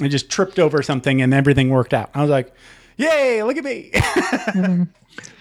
[0.00, 2.10] I just tripped over something and everything worked out.
[2.14, 2.54] I was like,
[2.97, 3.42] "Yay!
[3.42, 3.90] Look at me!"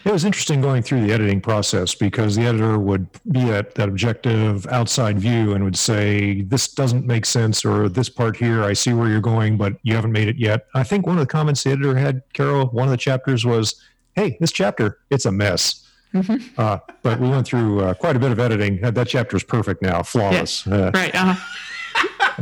[0.05, 3.87] It was interesting going through the editing process because the editor would be at that
[3.87, 8.73] objective outside view and would say, This doesn't make sense, or this part here, I
[8.73, 10.65] see where you're going, but you haven't made it yet.
[10.75, 13.75] I think one of the comments the editor had, Carol, one of the chapters was,
[14.13, 15.87] Hey, this chapter, it's a mess.
[16.57, 18.81] Uh, but we went through uh, quite a bit of editing.
[18.81, 20.67] That, that chapter is perfect now, flawless.
[20.67, 21.15] Uh, Right.
[21.15, 21.33] Uh-huh.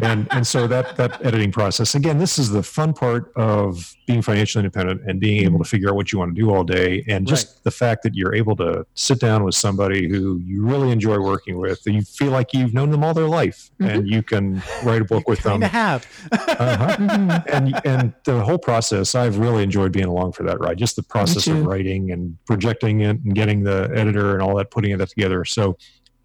[0.02, 4.22] And and so that that editing process again this is the fun part of being
[4.22, 7.04] financially independent and being able to figure out what you want to do all day.
[7.08, 10.92] And just the fact that you're able to sit down with somebody who you really
[10.92, 14.62] enjoy working with you feel like you've known them all their life and you can
[14.84, 15.62] write a book with them.
[15.62, 16.06] Have.
[16.32, 17.42] uh-huh.
[17.48, 21.04] and and the whole process i've really enjoyed being along for that ride just the
[21.04, 25.10] process of writing and projecting it and getting the editor and all that putting it
[25.10, 25.46] together.
[25.46, 25.78] So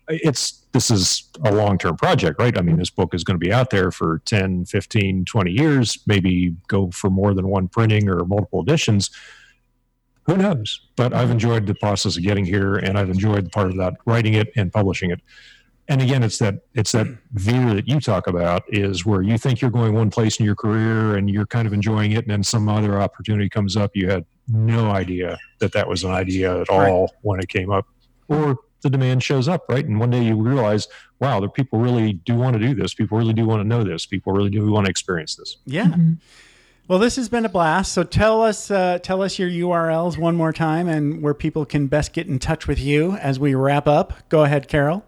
[0.09, 2.57] it's this is a long-term project right?
[2.59, 5.98] I mean this book is going to be out there for 10 15 20 years
[6.07, 9.11] maybe go for more than one printing or multiple editions.
[10.26, 10.80] Who knows?
[10.96, 13.94] But i've enjoyed the process of getting here and i've enjoyed the part of that
[14.04, 15.20] writing it and publishing it.
[15.88, 19.61] And again it's that it's that veer that you talk about is where you think
[19.61, 22.42] you're going one place in your career and you're kind of enjoying it and then
[22.42, 23.92] some other opportunity comes up.
[23.94, 27.86] You had no idea that that was an idea at all when it came up.
[28.28, 30.89] Or the demand shows up right and one day you realize
[31.20, 33.82] wow the people really do want to do this people really do want to know
[33.82, 35.95] this people really do want to experience this Yeah.
[36.89, 37.93] Well, this has been a blast.
[37.93, 41.89] So tell us, uh, tell us your URLs one more time and where people can
[41.89, 44.28] best get in touch with you as we wrap up.
[44.28, 45.05] Go ahead, Carol.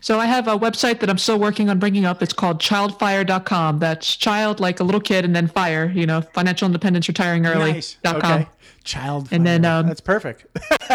[0.00, 2.22] So I have a website that I'm still working on bringing up.
[2.22, 3.78] It's called childfire.com.
[3.78, 7.74] That's child like a little kid and then fire, you know, financial independence, retiring early.
[7.74, 7.98] Nice.
[8.02, 8.48] Dot Okay.
[8.92, 9.02] Com.
[9.02, 9.28] Child.
[9.30, 10.46] And then, um, That's perfect.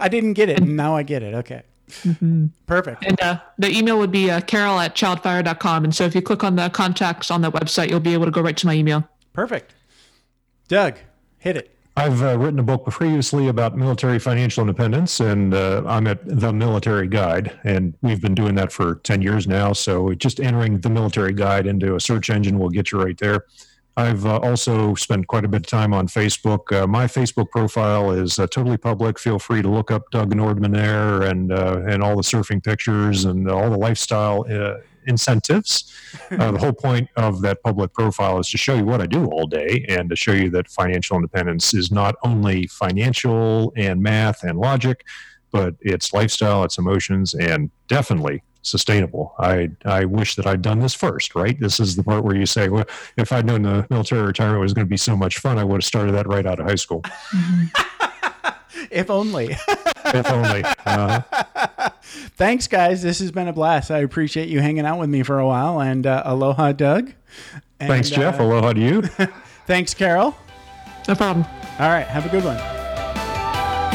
[0.00, 0.60] I didn't get it.
[0.60, 1.34] and Now I get it.
[1.34, 1.62] Okay.
[2.66, 3.04] Perfect.
[3.04, 5.84] And uh, the email would be uh, carol at childfire.com.
[5.84, 8.30] And so if you click on the contacts on that website, you'll be able to
[8.30, 9.08] go right to my email.
[9.32, 9.74] Perfect.
[10.68, 10.96] Doug,
[11.38, 11.70] hit it.
[11.98, 16.52] I've uh, written a book previously about military financial independence, and uh, I'm at The
[16.52, 19.72] Military Guide, and we've been doing that for 10 years now.
[19.72, 23.46] So just entering The Military Guide into a search engine will get you right there.
[23.98, 26.70] I've uh, also spent quite a bit of time on Facebook.
[26.70, 29.18] Uh, my Facebook profile is uh, totally public.
[29.18, 33.24] Feel free to look up Doug Nordman there and uh, and all the surfing pictures
[33.24, 35.92] and all the lifestyle uh, incentives.
[36.30, 39.26] Uh, the whole point of that public profile is to show you what I do
[39.26, 44.42] all day and to show you that financial independence is not only financial and math
[44.42, 45.04] and logic,
[45.52, 49.34] but it's lifestyle, it's emotions, and definitely sustainable.
[49.38, 51.58] I I wish that I'd done this first, right?
[51.58, 52.84] This is the part where you say, well,
[53.16, 55.76] if I'd known the military retirement was going to be so much fun, I would
[55.76, 57.02] have started that right out of high school.
[58.90, 59.56] if only.
[60.06, 60.64] if only.
[60.84, 61.20] Uh,
[62.36, 63.02] Thanks, guys.
[63.02, 63.90] This has been a blast.
[63.90, 65.80] I appreciate you hanging out with me for a while.
[65.80, 67.12] And uh, aloha, Doug.
[67.80, 68.40] And, thanks, Jeff.
[68.40, 69.02] uh, Aloha to you.
[69.66, 70.36] thanks, Carol.
[71.08, 71.44] No problem.
[71.78, 72.06] All right.
[72.06, 72.85] Have a good one.